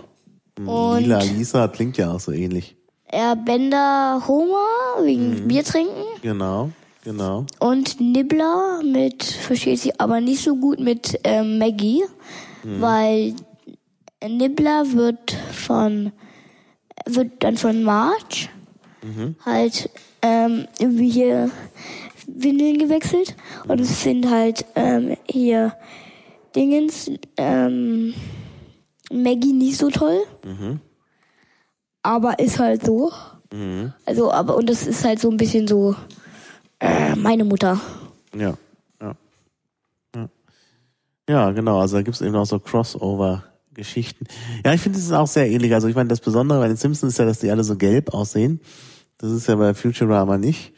[0.59, 0.69] Mhm.
[0.69, 2.77] Und Lila, Lisa klingt ja auch so ähnlich.
[3.13, 5.49] Ja, Bender Homer wegen mhm.
[5.49, 6.05] Bier trinken.
[6.23, 6.71] Genau,
[7.03, 7.47] genau.
[7.59, 12.03] Und Nibbler mit, versteht sich aber nicht so gut mit ähm, Maggie,
[12.63, 12.81] mhm.
[12.81, 13.35] weil
[14.27, 16.13] Nibbler wird von,
[17.07, 18.49] wird dann von Marge
[19.03, 19.37] mhm.
[19.45, 19.91] halt
[20.23, 21.51] ähm, irgendwie hier
[22.27, 23.35] Windeln gewechselt.
[23.67, 25.75] Und es sind halt ähm, hier
[26.55, 28.15] Dingens, ähm,
[29.13, 30.21] Maggie nicht so toll.
[30.45, 30.81] Mhm.
[32.03, 33.13] Aber ist halt so.
[33.53, 33.93] Mhm.
[34.07, 35.95] Also, aber, und das ist halt so ein bisschen so
[36.81, 37.81] äh, meine Mutter.
[38.35, 38.57] Ja,
[39.01, 39.17] ja.
[41.29, 41.79] Ja, genau.
[41.79, 44.27] Also da gibt's eben auch so Crossover-Geschichten.
[44.65, 45.75] Ja, ich finde es ist auch sehr ähnlich.
[45.75, 48.13] Also ich meine, das Besondere bei den Simpsons ist ja, dass die alle so gelb
[48.13, 48.61] aussehen.
[49.19, 50.73] Das ist ja bei Futurama nicht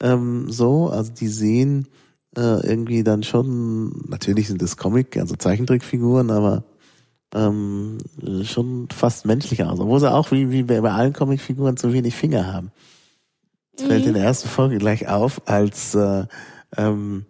[0.00, 0.88] ähm, so.
[0.88, 1.88] Also die sehen
[2.36, 6.64] äh, irgendwie dann schon, natürlich sind das Comic, also Zeichentrickfiguren, aber
[7.34, 7.98] ähm,
[8.44, 9.80] schon fast menschlicher aus.
[9.80, 12.70] Obwohl sie auch wie, wie bei allen Comicfiguren zu wenig Finger haben.
[13.76, 16.24] Das fällt in der ersten Folge gleich auf, als äh,
[16.76, 17.26] ähm,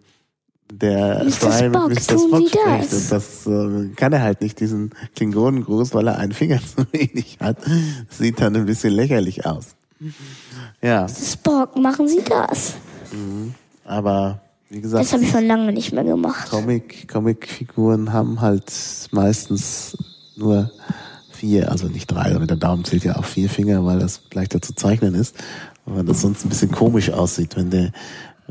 [0.71, 1.31] der Mr.
[1.31, 2.19] Fry Spock, mit Mr.
[2.19, 2.57] Spock spricht.
[2.65, 2.93] das?
[2.93, 7.37] Und das äh, kann er halt nicht, diesen Klingonengruß, weil er einen Finger zu wenig
[7.39, 7.57] hat.
[8.09, 9.75] Sieht dann ein bisschen lächerlich aus.
[10.81, 12.73] Ja, Spock, machen Sie das?
[13.85, 16.49] aber wie gesagt, Das habe ich schon lange nicht mehr gemacht.
[16.49, 18.71] Comic, Comicfiguren haben halt
[19.11, 19.95] meistens
[20.35, 20.71] nur
[21.31, 24.61] vier, also nicht drei, aber der Daumen zählt ja auch vier Finger, weil das leichter
[24.61, 25.35] zu zeichnen ist.
[25.85, 27.91] Weil das sonst ein bisschen komisch aussieht, wenn der,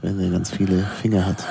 [0.00, 1.44] wenn der ganz viele Finger hat.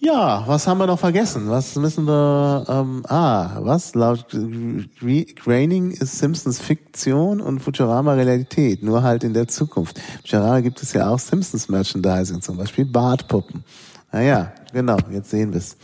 [0.00, 1.48] Ja, was haben wir noch vergessen?
[1.50, 3.94] Was müssen wir, ähm, ah, was?
[3.94, 9.98] Laut Gr- Groening ist Simpsons Fiktion und Futurama Realität, nur halt in der Zukunft.
[10.22, 13.64] Futurama gibt es ja auch Simpsons Merchandising, zum Beispiel Bartpuppen.
[14.12, 15.76] Naja, genau, jetzt sehen wir es.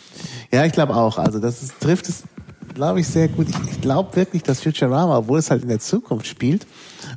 [0.53, 2.23] Ja, ich glaube auch, also das ist, trifft es,
[2.73, 3.49] glaube ich, sehr gut.
[3.49, 6.67] Ich, ich glaube wirklich, dass Futurama, obwohl es halt in der Zukunft spielt,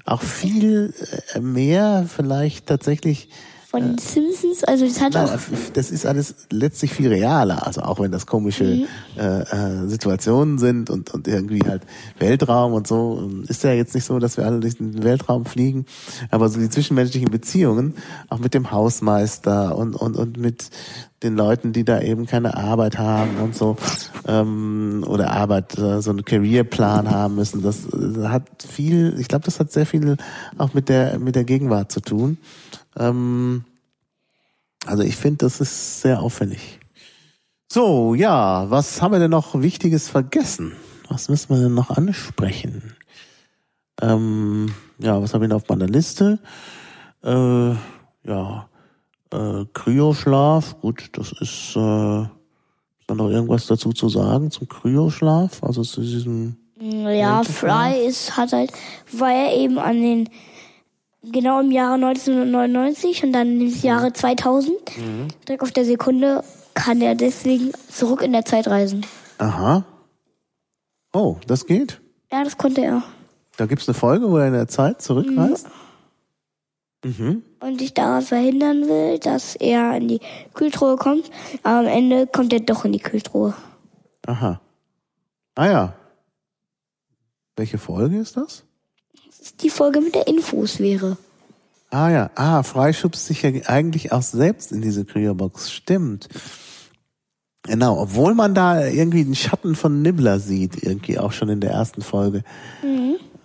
[0.05, 0.93] auch viel
[1.33, 3.29] äh, mehr vielleicht tatsächlich
[3.77, 5.39] Von den Simpsons, also das hat Nein, auch.
[5.73, 7.67] das ist alles letztlich viel realer.
[7.67, 11.83] Also auch wenn das komische äh, äh, Situationen sind und, und irgendwie halt
[12.17, 15.85] Weltraum und so, ist ja jetzt nicht so, dass wir alle durch den Weltraum fliegen.
[16.31, 17.93] Aber so die zwischenmenschlichen Beziehungen,
[18.29, 20.71] auch mit dem Hausmeister und, und, und mit
[21.23, 23.75] den Leuten, die da eben keine Arbeit haben und so,
[24.27, 29.45] ähm, oder Arbeit, äh, so einen Careerplan haben müssen, das äh, hat viel, ich glaube,
[29.45, 30.17] das hat sehr viel
[30.57, 32.37] auch mit der, mit der Gegenwart zu tun.
[32.97, 33.63] Ähm,
[34.85, 36.79] also ich finde, das ist sehr auffällig.
[37.71, 40.73] So, ja, was haben wir denn noch Wichtiges vergessen?
[41.09, 42.95] Was müssen wir denn noch ansprechen?
[44.01, 46.39] Ähm, ja, was habe ich denn auf meiner Liste?
[47.23, 47.71] Äh,
[48.23, 48.69] ja,
[49.31, 55.63] äh, Kryoschlaf, gut, das ist, äh, ist da noch irgendwas dazu zu sagen zum Kryoschlaf?
[55.63, 58.71] Also zu diesem, Ja, Fry ist, hat halt,
[59.11, 60.29] war er eben an den,
[61.31, 64.71] genau im Jahre 1999 und dann im Jahre 2000,
[65.47, 69.05] direkt auf der Sekunde, kann er deswegen zurück in der Zeit reisen.
[69.39, 69.83] aha.
[71.13, 71.99] Oh, das geht?
[72.31, 73.01] Ja, das konnte er.
[73.55, 75.67] Da gibt's eine Folge, wo er in der Zeit zurückreist?
[77.03, 77.41] Mhm.
[77.59, 80.19] Und sich daran verhindern will, dass er in die
[80.53, 81.31] Kühltruhe kommt.
[81.63, 83.55] Aber am Ende kommt er doch in die Kühltruhe.
[84.27, 84.61] Aha.
[85.55, 85.93] Ah ja.
[87.55, 88.63] Welche Folge ist das?
[89.61, 91.17] Die Folge mit der Infosphäre.
[91.89, 95.71] Ah ja, ah, freischubst sich ja eigentlich auch selbst in diese Kryobox.
[95.71, 96.27] Stimmt.
[97.63, 101.71] Genau, obwohl man da irgendwie den Schatten von Nibbler sieht, irgendwie auch schon in der
[101.71, 102.43] ersten Folge.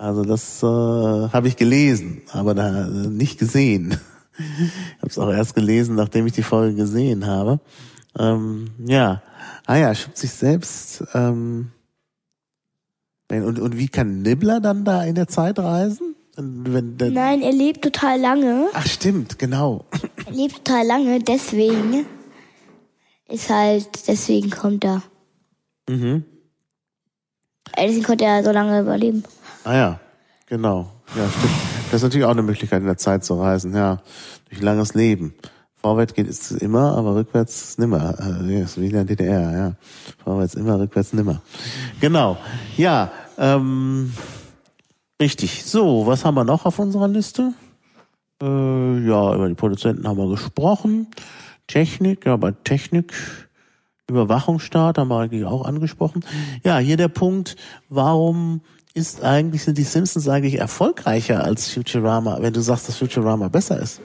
[0.02, 3.96] Also das äh, habe ich gelesen, aber da äh, nicht gesehen.
[4.38, 7.60] Ich habe es auch erst gelesen, nachdem ich die Folge gesehen habe.
[8.18, 9.22] Ähm, ja,
[9.66, 11.04] ah ja, schubst sich selbst.
[11.12, 11.70] Ähm,
[13.40, 16.14] und, und wie kann Nibbler dann da in der Zeit reisen?
[16.36, 18.68] Wenn, der, Nein, er lebt total lange.
[18.72, 19.84] Ach stimmt, genau.
[20.26, 22.06] Er lebt total lange, deswegen
[23.28, 25.02] ist halt, deswegen kommt er.
[25.88, 26.24] Mhm.
[27.76, 29.24] Deswegen konnte er so lange überleben.
[29.64, 30.00] Ah ja,
[30.46, 30.90] genau.
[31.16, 31.52] Ja, stimmt.
[31.86, 34.02] Das ist natürlich auch eine Möglichkeit, in der Zeit zu reisen, ja.
[34.48, 35.34] Durch langes Leben.
[35.74, 38.16] Vorwärts geht es immer, aber rückwärts nimmer.
[38.48, 39.74] Ist wie in der DDR, ja.
[40.22, 41.42] Vorwärts immer, rückwärts nimmer.
[42.00, 42.38] Genau.
[42.76, 43.10] Ja,
[43.42, 44.12] ähm,
[45.20, 45.64] richtig.
[45.64, 47.52] So, was haben wir noch auf unserer Liste?
[48.40, 51.08] Äh, ja, über die Produzenten haben wir gesprochen.
[51.66, 53.12] Technik, ja, bei Technik,
[54.08, 56.24] Überwachungsstaat haben wir eigentlich auch angesprochen.
[56.62, 57.56] Ja, hier der Punkt,
[57.88, 58.60] warum
[58.94, 63.80] ist eigentlich, sind die Simpsons eigentlich erfolgreicher als Futurama, wenn du sagst, dass Futurama besser
[63.80, 64.00] ist?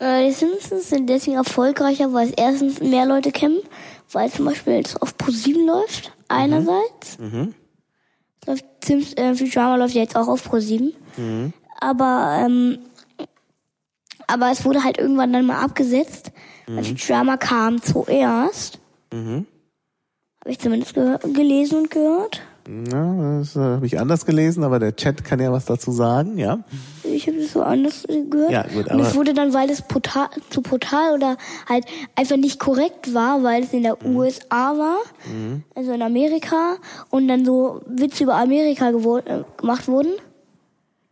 [0.00, 3.58] Äh, die Simpsons sind deswegen erfolgreicher, weil es erstens mehr Leute kennen,
[4.12, 7.18] weil zum Beispiel es auf Pro7 läuft, einerseits.
[7.18, 7.36] Mhm.
[7.36, 7.67] Läuft
[8.88, 10.92] Sims, äh, Futurama läuft ja jetzt auch auf Pro7.
[11.80, 12.78] Aber, ähm,
[14.26, 16.32] aber es wurde halt irgendwann dann mal abgesetzt,
[16.66, 18.80] weil Futurama kam zuerst.
[19.12, 19.46] Mhm.
[20.40, 22.42] Habe ich zumindest gelesen und gehört.
[22.90, 26.36] Ja, das äh, habe ich anders gelesen, aber der Chat kann ja was dazu sagen,
[26.36, 26.58] ja.
[27.18, 28.50] Ich habe das so anders gehört.
[28.52, 31.36] Ja, gut, und es aber- wurde dann, weil es brutal, zu brutal oder
[31.68, 34.16] halt einfach nicht korrekt war, weil es in der Mhm.
[34.16, 34.98] USA war,
[35.74, 36.76] also in Amerika,
[37.10, 40.12] und dann so Witze über Amerika äh, gemacht wurden.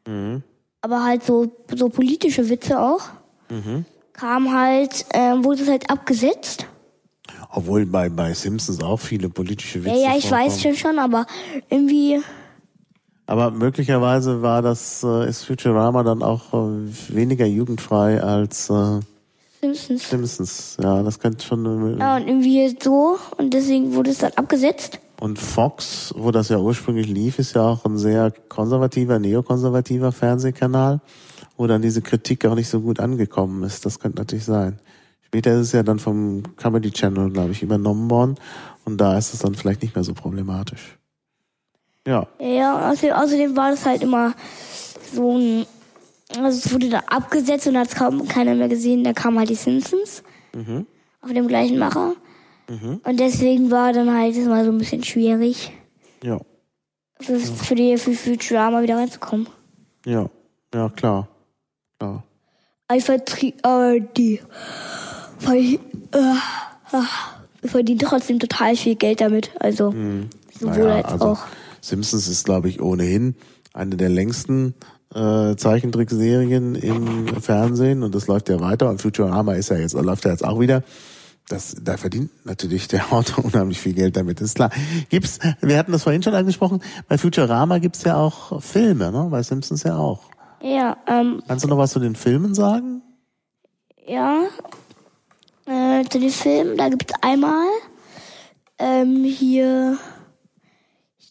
[0.07, 0.43] Mhm.
[0.81, 3.01] Aber halt so, so politische Witze auch.
[3.49, 3.85] Mhm.
[4.13, 6.67] Kam halt, äh, wurde es halt abgesetzt.
[7.51, 10.77] Obwohl bei, bei Simpsons auch viele politische Ja, Witze ja, ich weiß vorkommen.
[10.77, 11.27] schon schon, aber
[11.71, 12.21] irgendwie,
[13.27, 19.01] Aber möglicherweise war das, äh, ist Futurama dann auch äh, weniger jugendfrei als äh,
[19.61, 20.09] Simpsons.
[20.09, 20.77] Simpsons.
[20.81, 21.97] Ja, das könnte schon.
[21.97, 25.01] Äh, Ja, und irgendwie so, und deswegen wurde es dann abgesetzt.
[25.18, 31.01] Und Fox, wo das ja ursprünglich lief, ist ja auch ein sehr konservativer, neokonservativer Fernsehkanal,
[31.57, 33.87] wo dann diese Kritik auch nicht so gut angekommen ist.
[33.87, 34.79] Das könnte natürlich sein.
[35.22, 38.37] Später ist es ja dann vom Comedy Channel, glaube ich, übernommen worden.
[38.85, 40.99] Und da ist es dann vielleicht nicht mehr so problematisch.
[42.07, 42.27] Ja.
[42.41, 44.33] Ja, und außerdem, war das halt immer
[45.13, 45.67] so ein,
[46.37, 49.51] also es wurde dann abgesetzt und hat es kaum keiner mehr gesehen, da kamen halt
[49.51, 50.23] die Simpsons
[51.21, 52.15] auf dem gleichen Macher.
[52.69, 55.73] Und deswegen war dann halt das mal so ein bisschen schwierig,
[56.25, 56.41] Ja.
[57.21, 59.49] für, für die für Futurama wieder reinzukommen.
[60.05, 60.29] Ja.
[60.75, 61.29] Ja, klar.
[61.99, 62.25] Klar.
[62.89, 64.41] Einfach tri- aber die
[65.41, 65.79] weil,
[66.13, 69.51] äh, verdienen trotzdem total viel Geld damit.
[69.61, 69.93] Also
[70.59, 71.39] sowohl Naja, als also auch.
[71.89, 73.34] Simpsons ist, glaube ich, ohnehin
[73.72, 74.74] eine der längsten
[75.14, 80.24] äh, Zeichentrickserien im Fernsehen und das läuft ja weiter und Futurama ist ja jetzt, läuft
[80.24, 80.82] ja jetzt auch wieder.
[81.49, 84.70] Das, da verdient natürlich der Autor unheimlich viel Geld damit, ist klar.
[85.11, 89.28] Gibt's, wir hatten das vorhin schon angesprochen, bei Futurama gibt's ja auch Filme, ne?
[89.30, 90.30] Bei Simpsons ja auch.
[90.62, 93.03] Ja, ähm, Kannst du noch was zu den Filmen sagen?
[94.07, 94.45] ja.
[95.68, 97.66] Äh, zu den Filmen, da gibt's einmal
[98.78, 99.99] ähm, hier,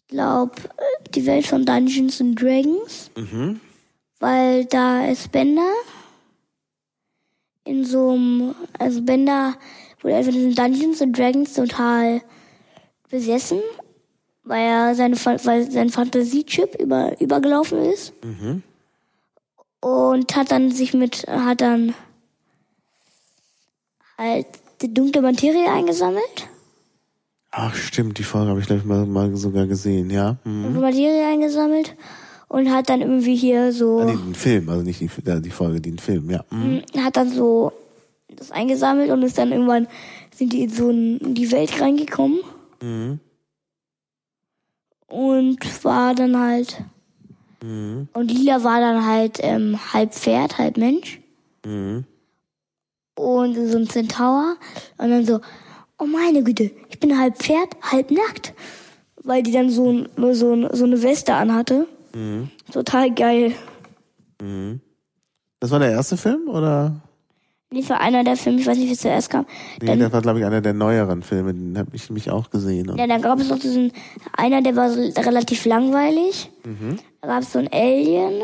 [0.07, 0.53] glaube,
[1.13, 3.11] die Welt von Dungeons and Dragons.
[4.19, 5.71] Weil da ist Bender
[7.63, 9.55] in so einem, also Bender
[10.01, 12.21] wurde einfach in Dungeons and Dragons total
[13.09, 13.59] besessen,
[14.43, 18.13] weil er seine, weil sein Fantasiechip über, übergelaufen ist.
[19.81, 21.93] Und hat dann sich mit, hat dann
[24.17, 24.47] halt
[24.81, 26.47] die dunkle Materie eingesammelt.
[27.57, 30.35] Ach stimmt, die Folge habe ich gleich mal, mal sogar gesehen, ja.
[30.43, 30.63] Hm.
[30.63, 31.95] Dunkle Materie eingesammelt
[32.49, 35.51] und hat dann irgendwie hier so, Ah, nee, den Film, also nicht die, äh, die
[35.51, 36.43] Folge, den Film, ja.
[36.49, 36.81] Hm.
[36.97, 37.71] hat dann so
[38.27, 39.87] das eingesammelt und ist dann irgendwann,
[40.35, 42.39] sind die in so in die Welt reingekommen.
[45.07, 46.83] Und war dann halt,
[47.61, 51.21] und Lila war dann halt ähm, halb Pferd, halb Mensch.
[53.15, 54.57] Und so ein Centaur.
[54.97, 55.39] Und dann so,
[55.99, 58.53] oh meine Güte, ich bin halb Pferd, halb nackt.
[59.23, 61.87] Weil die dann so, ein- so, ein- so eine Weste anhatte.
[62.71, 63.53] Total geil.
[65.59, 66.95] Das war der erste Film oder?
[67.71, 69.45] Das war einer der Filme, ich weiß nicht, wie es zuerst kam.
[69.81, 72.49] Nee, Dann, das war, glaube ich, einer der neueren Filme, den habe ich mich auch
[72.49, 72.89] gesehen.
[72.89, 73.91] Und ja, dann gab es noch diesen,
[74.37, 76.51] einer, der war so relativ langweilig.
[77.21, 78.43] Da gab es so ein Alien.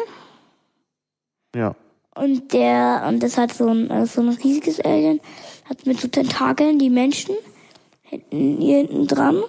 [1.56, 1.76] ja.
[2.14, 5.22] Und der, und das hat so ein, so ein riesiges Alien,
[5.66, 7.36] hat mit so Tentakeln die Menschen
[8.04, 9.42] hinten, hier hinten dran,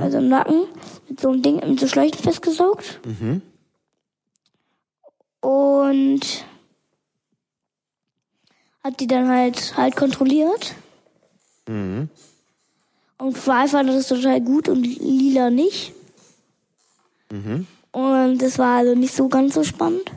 [0.00, 0.66] also im Nacken,
[1.08, 3.00] mit so einem Ding, mit so Schläuchen festgesaugt.
[5.40, 6.44] Und
[8.82, 10.74] hat die dann halt, halt kontrolliert.
[13.18, 15.92] Und war einfach das total gut und lila nicht.
[17.92, 20.10] Und das war also nicht so ganz so spannend.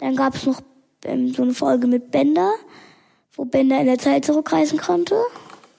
[0.00, 0.62] Dann gab es noch
[1.04, 2.50] ähm, so eine Folge mit Bender,
[3.34, 5.16] wo Bender in der Zeit zurückreisen konnte,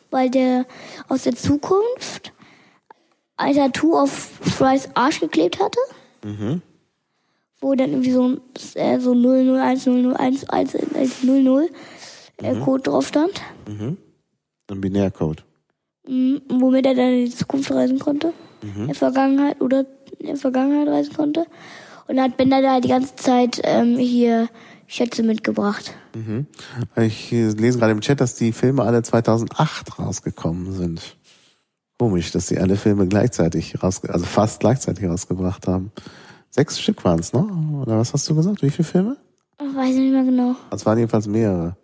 [0.09, 0.65] weil der
[1.07, 2.33] aus der Zukunft
[3.37, 5.79] ein Tattoo auf Frys Arsch geklebt hatte.
[7.59, 8.37] Wo dann irgendwie so
[8.75, 11.69] äh, so 001 001 1, äh, 00
[12.37, 13.41] äh, Code drauf stand,
[14.69, 15.43] Ein Binärcode.
[16.07, 18.33] Mhm, womit er dann in die Zukunft reisen konnte,
[18.81, 19.85] in der Vergangenheit oder
[20.17, 21.45] in der Vergangenheit reisen konnte.
[22.07, 24.49] Und dann hat Bender da die ganze Zeit ähm, hier
[24.91, 25.93] Schätze mitgebracht.
[26.97, 31.15] Ich äh, lese gerade im Chat, dass die Filme alle 2008 rausgekommen sind.
[31.97, 35.93] Komisch, dass die alle Filme gleichzeitig raus, also fast gleichzeitig rausgebracht haben.
[36.49, 37.47] Sechs Stück waren es, ne?
[37.81, 38.61] Oder was hast du gesagt?
[38.63, 39.17] Wie viele Filme?
[39.61, 40.55] Ich weiß nicht mehr genau.
[40.71, 41.77] Es waren jedenfalls mehrere.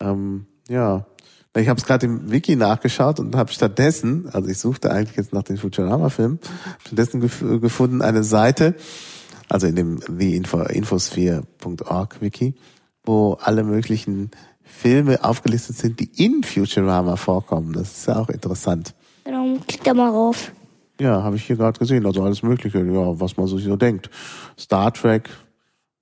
[0.00, 1.06] Ähm, ja.
[1.56, 5.32] Ich habe es gerade im Wiki nachgeschaut und habe stattdessen, also ich suchte eigentlich jetzt
[5.32, 6.38] nach den Futurama-Filmen,
[6.84, 8.74] stattdessen gef gefunden eine Seite,
[9.48, 12.54] also in dem theinfosphere.org Wiki,
[13.04, 14.30] wo alle möglichen
[14.62, 17.72] Filme aufgelistet sind, die in Futurama vorkommen.
[17.72, 18.94] Das ist ja auch interessant.
[19.24, 20.52] Genau, klick da mal rauf.
[21.00, 22.06] Ja, habe ich hier gerade gesehen.
[22.06, 24.10] Also alles Mögliche, ja, was man sich so denkt.
[24.58, 25.28] Star Trek,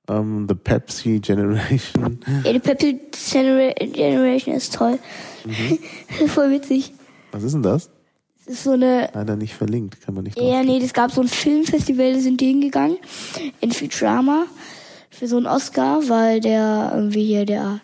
[0.08, 2.20] ähm, The Pepsi Generation.
[2.44, 4.98] Ja, die Pepsi Genera- Generation ist toll.
[6.28, 6.92] Voll witzig.
[7.32, 7.90] Was ist denn das?
[8.46, 11.22] Das ist so eine, Leider nicht verlinkt, kann man nicht ja, nee, es gab so
[11.22, 12.98] ein Filmfestival, da sind die hingegangen.
[13.60, 14.44] In Futurama.
[15.10, 17.80] Für so einen Oscar, weil der irgendwie hier der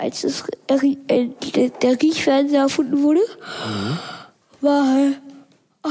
[0.00, 3.20] als es, äh, der, der Riechfernseher erfunden wurde,
[4.60, 5.12] war,
[5.82, 5.90] ah,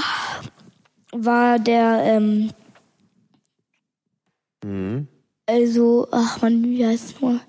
[1.12, 2.50] war der, ähm,
[4.62, 5.08] Mhm.
[5.46, 7.40] also, ach man, wie heißt es nur?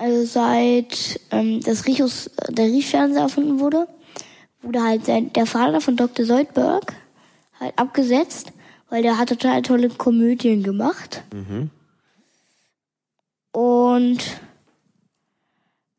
[0.00, 3.86] Also seit ähm, das Riechus, der Riechfernseher erfunden wurde,
[4.62, 6.24] wurde halt sein, der Vater von Dr.
[6.24, 6.94] Soldberg
[7.60, 8.50] halt abgesetzt,
[8.88, 11.22] weil der hat total tolle Komödien gemacht.
[11.34, 11.68] Mhm.
[13.52, 14.18] Und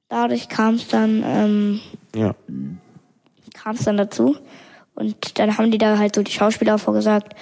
[0.10, 1.82] dadurch kam es dann, ähm,
[2.16, 2.34] Ja.
[3.54, 4.36] kam es dann dazu.
[4.96, 7.36] Und dann haben die da halt so die Schauspieler vorgesagt.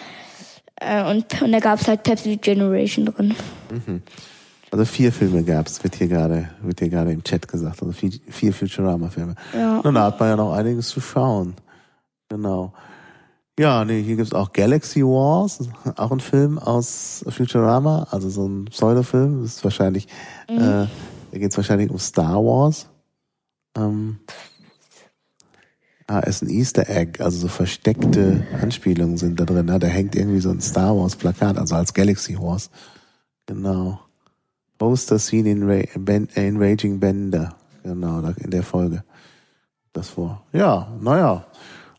[0.76, 3.34] Äh, und, und da gab es halt Pepsi Generation drin.
[4.72, 7.82] Also vier Filme gab's, wird hier gerade, wird hier gerade im Chat gesagt.
[7.82, 9.36] Also vier, vier Futurama-Filme.
[9.54, 9.80] Ja.
[9.80, 11.56] Und da hat man ja noch einiges zu schauen.
[12.30, 12.74] Genau.
[13.60, 15.60] Ja, nee, hier gibt's auch Galaxy Wars,
[15.98, 19.42] auch ein Film aus Futurama, also so ein Pseudofilm.
[19.42, 20.08] Das ist wahrscheinlich,
[20.48, 20.88] äh, da
[21.34, 22.88] geht's wahrscheinlich um Star Wars.
[23.76, 24.20] Ähm,
[26.08, 29.66] ah, ist ein Easter Egg, also so versteckte Anspielungen sind da drin.
[29.66, 29.78] Ne?
[29.80, 32.70] Da hängt irgendwie so ein Star Wars Plakat, also als Galaxy Wars.
[33.46, 34.00] Genau.
[34.80, 37.56] Poster Scene in, Ra ben in Raging Bender.
[37.84, 39.04] Genau, da in der Folge.
[39.94, 40.42] Das vor.
[40.54, 41.46] Ja, naja.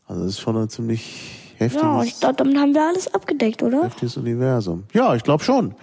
[0.07, 3.63] Also das ist schon ein ziemlich heftiges, Ja, ich glaube, damit haben wir alles abgedeckt,
[3.63, 3.83] oder?
[3.85, 4.83] heftiges Universum.
[4.93, 5.75] Ja, ich glaube schon.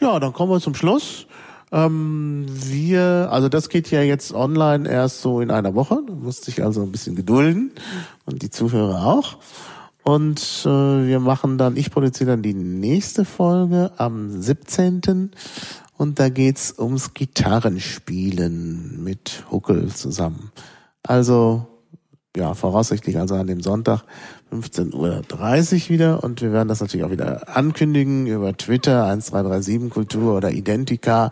[0.00, 1.26] Ja, dann kommen wir zum Schluss.
[1.72, 6.00] Ähm, wir, also das geht ja jetzt online erst so in einer Woche.
[6.06, 7.72] Du musst dich also ein bisschen gedulden
[8.24, 9.36] und die Zuhörer auch.
[10.04, 15.32] Und äh, wir machen dann, ich produziere dann die nächste Folge am 17.
[15.96, 20.52] Und da geht's ums Gitarrenspielen mit Huckel zusammen.
[21.02, 21.66] Also,
[22.36, 24.02] ja, voraussichtlich also an dem Sonntag
[24.52, 24.94] 15.30
[25.84, 26.22] Uhr wieder.
[26.22, 31.30] Und wir werden das natürlich auch wieder ankündigen über Twitter, 1337 Kultur oder Identica.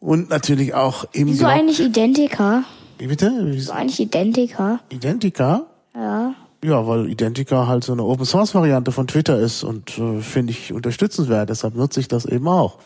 [0.00, 1.50] Und natürlich auch im Wieso Blog.
[1.50, 2.64] eigentlich Identica?
[2.98, 3.32] Wie bitte?
[3.46, 4.80] Wieso eigentlich Identica?
[4.90, 5.66] Identica?
[5.94, 6.34] Ja.
[6.64, 10.52] Ja, weil Identica halt so eine Open Source Variante von Twitter ist und äh, finde
[10.52, 11.48] ich unterstützenswert.
[11.48, 12.78] Deshalb nutze ich das eben auch.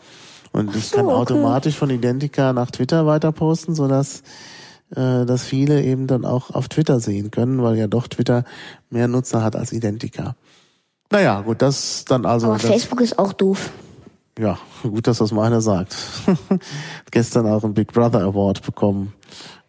[0.51, 1.15] Und ich so, kann okay.
[1.15, 4.23] automatisch von Identica nach Twitter weiter posten, sodass
[4.95, 8.43] äh, dass viele eben dann auch auf Twitter sehen können, weil ja doch Twitter
[8.89, 10.35] mehr Nutzer hat als Identica.
[11.09, 13.69] Naja, gut, das dann also Aber das, Facebook ist auch doof.
[14.39, 15.95] ja, gut, dass das meiner sagt.
[17.11, 19.13] Gestern auch einen Big Brother Award bekommen,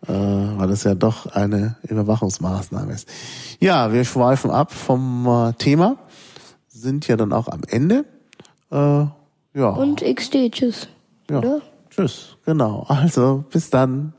[0.06, 3.08] äh, weil es ja doch eine Überwachungsmaßnahme ist.
[3.60, 5.98] Ja, wir schweifen ab vom äh, Thema,
[6.68, 8.04] sind ja dann auch am Ende.
[8.70, 9.06] Äh,
[9.54, 10.88] ja, Und XD, tschüss.
[11.30, 11.38] ja.
[11.38, 11.60] oder?
[11.90, 12.86] Tschüss, genau.
[12.88, 14.14] Also bis dann.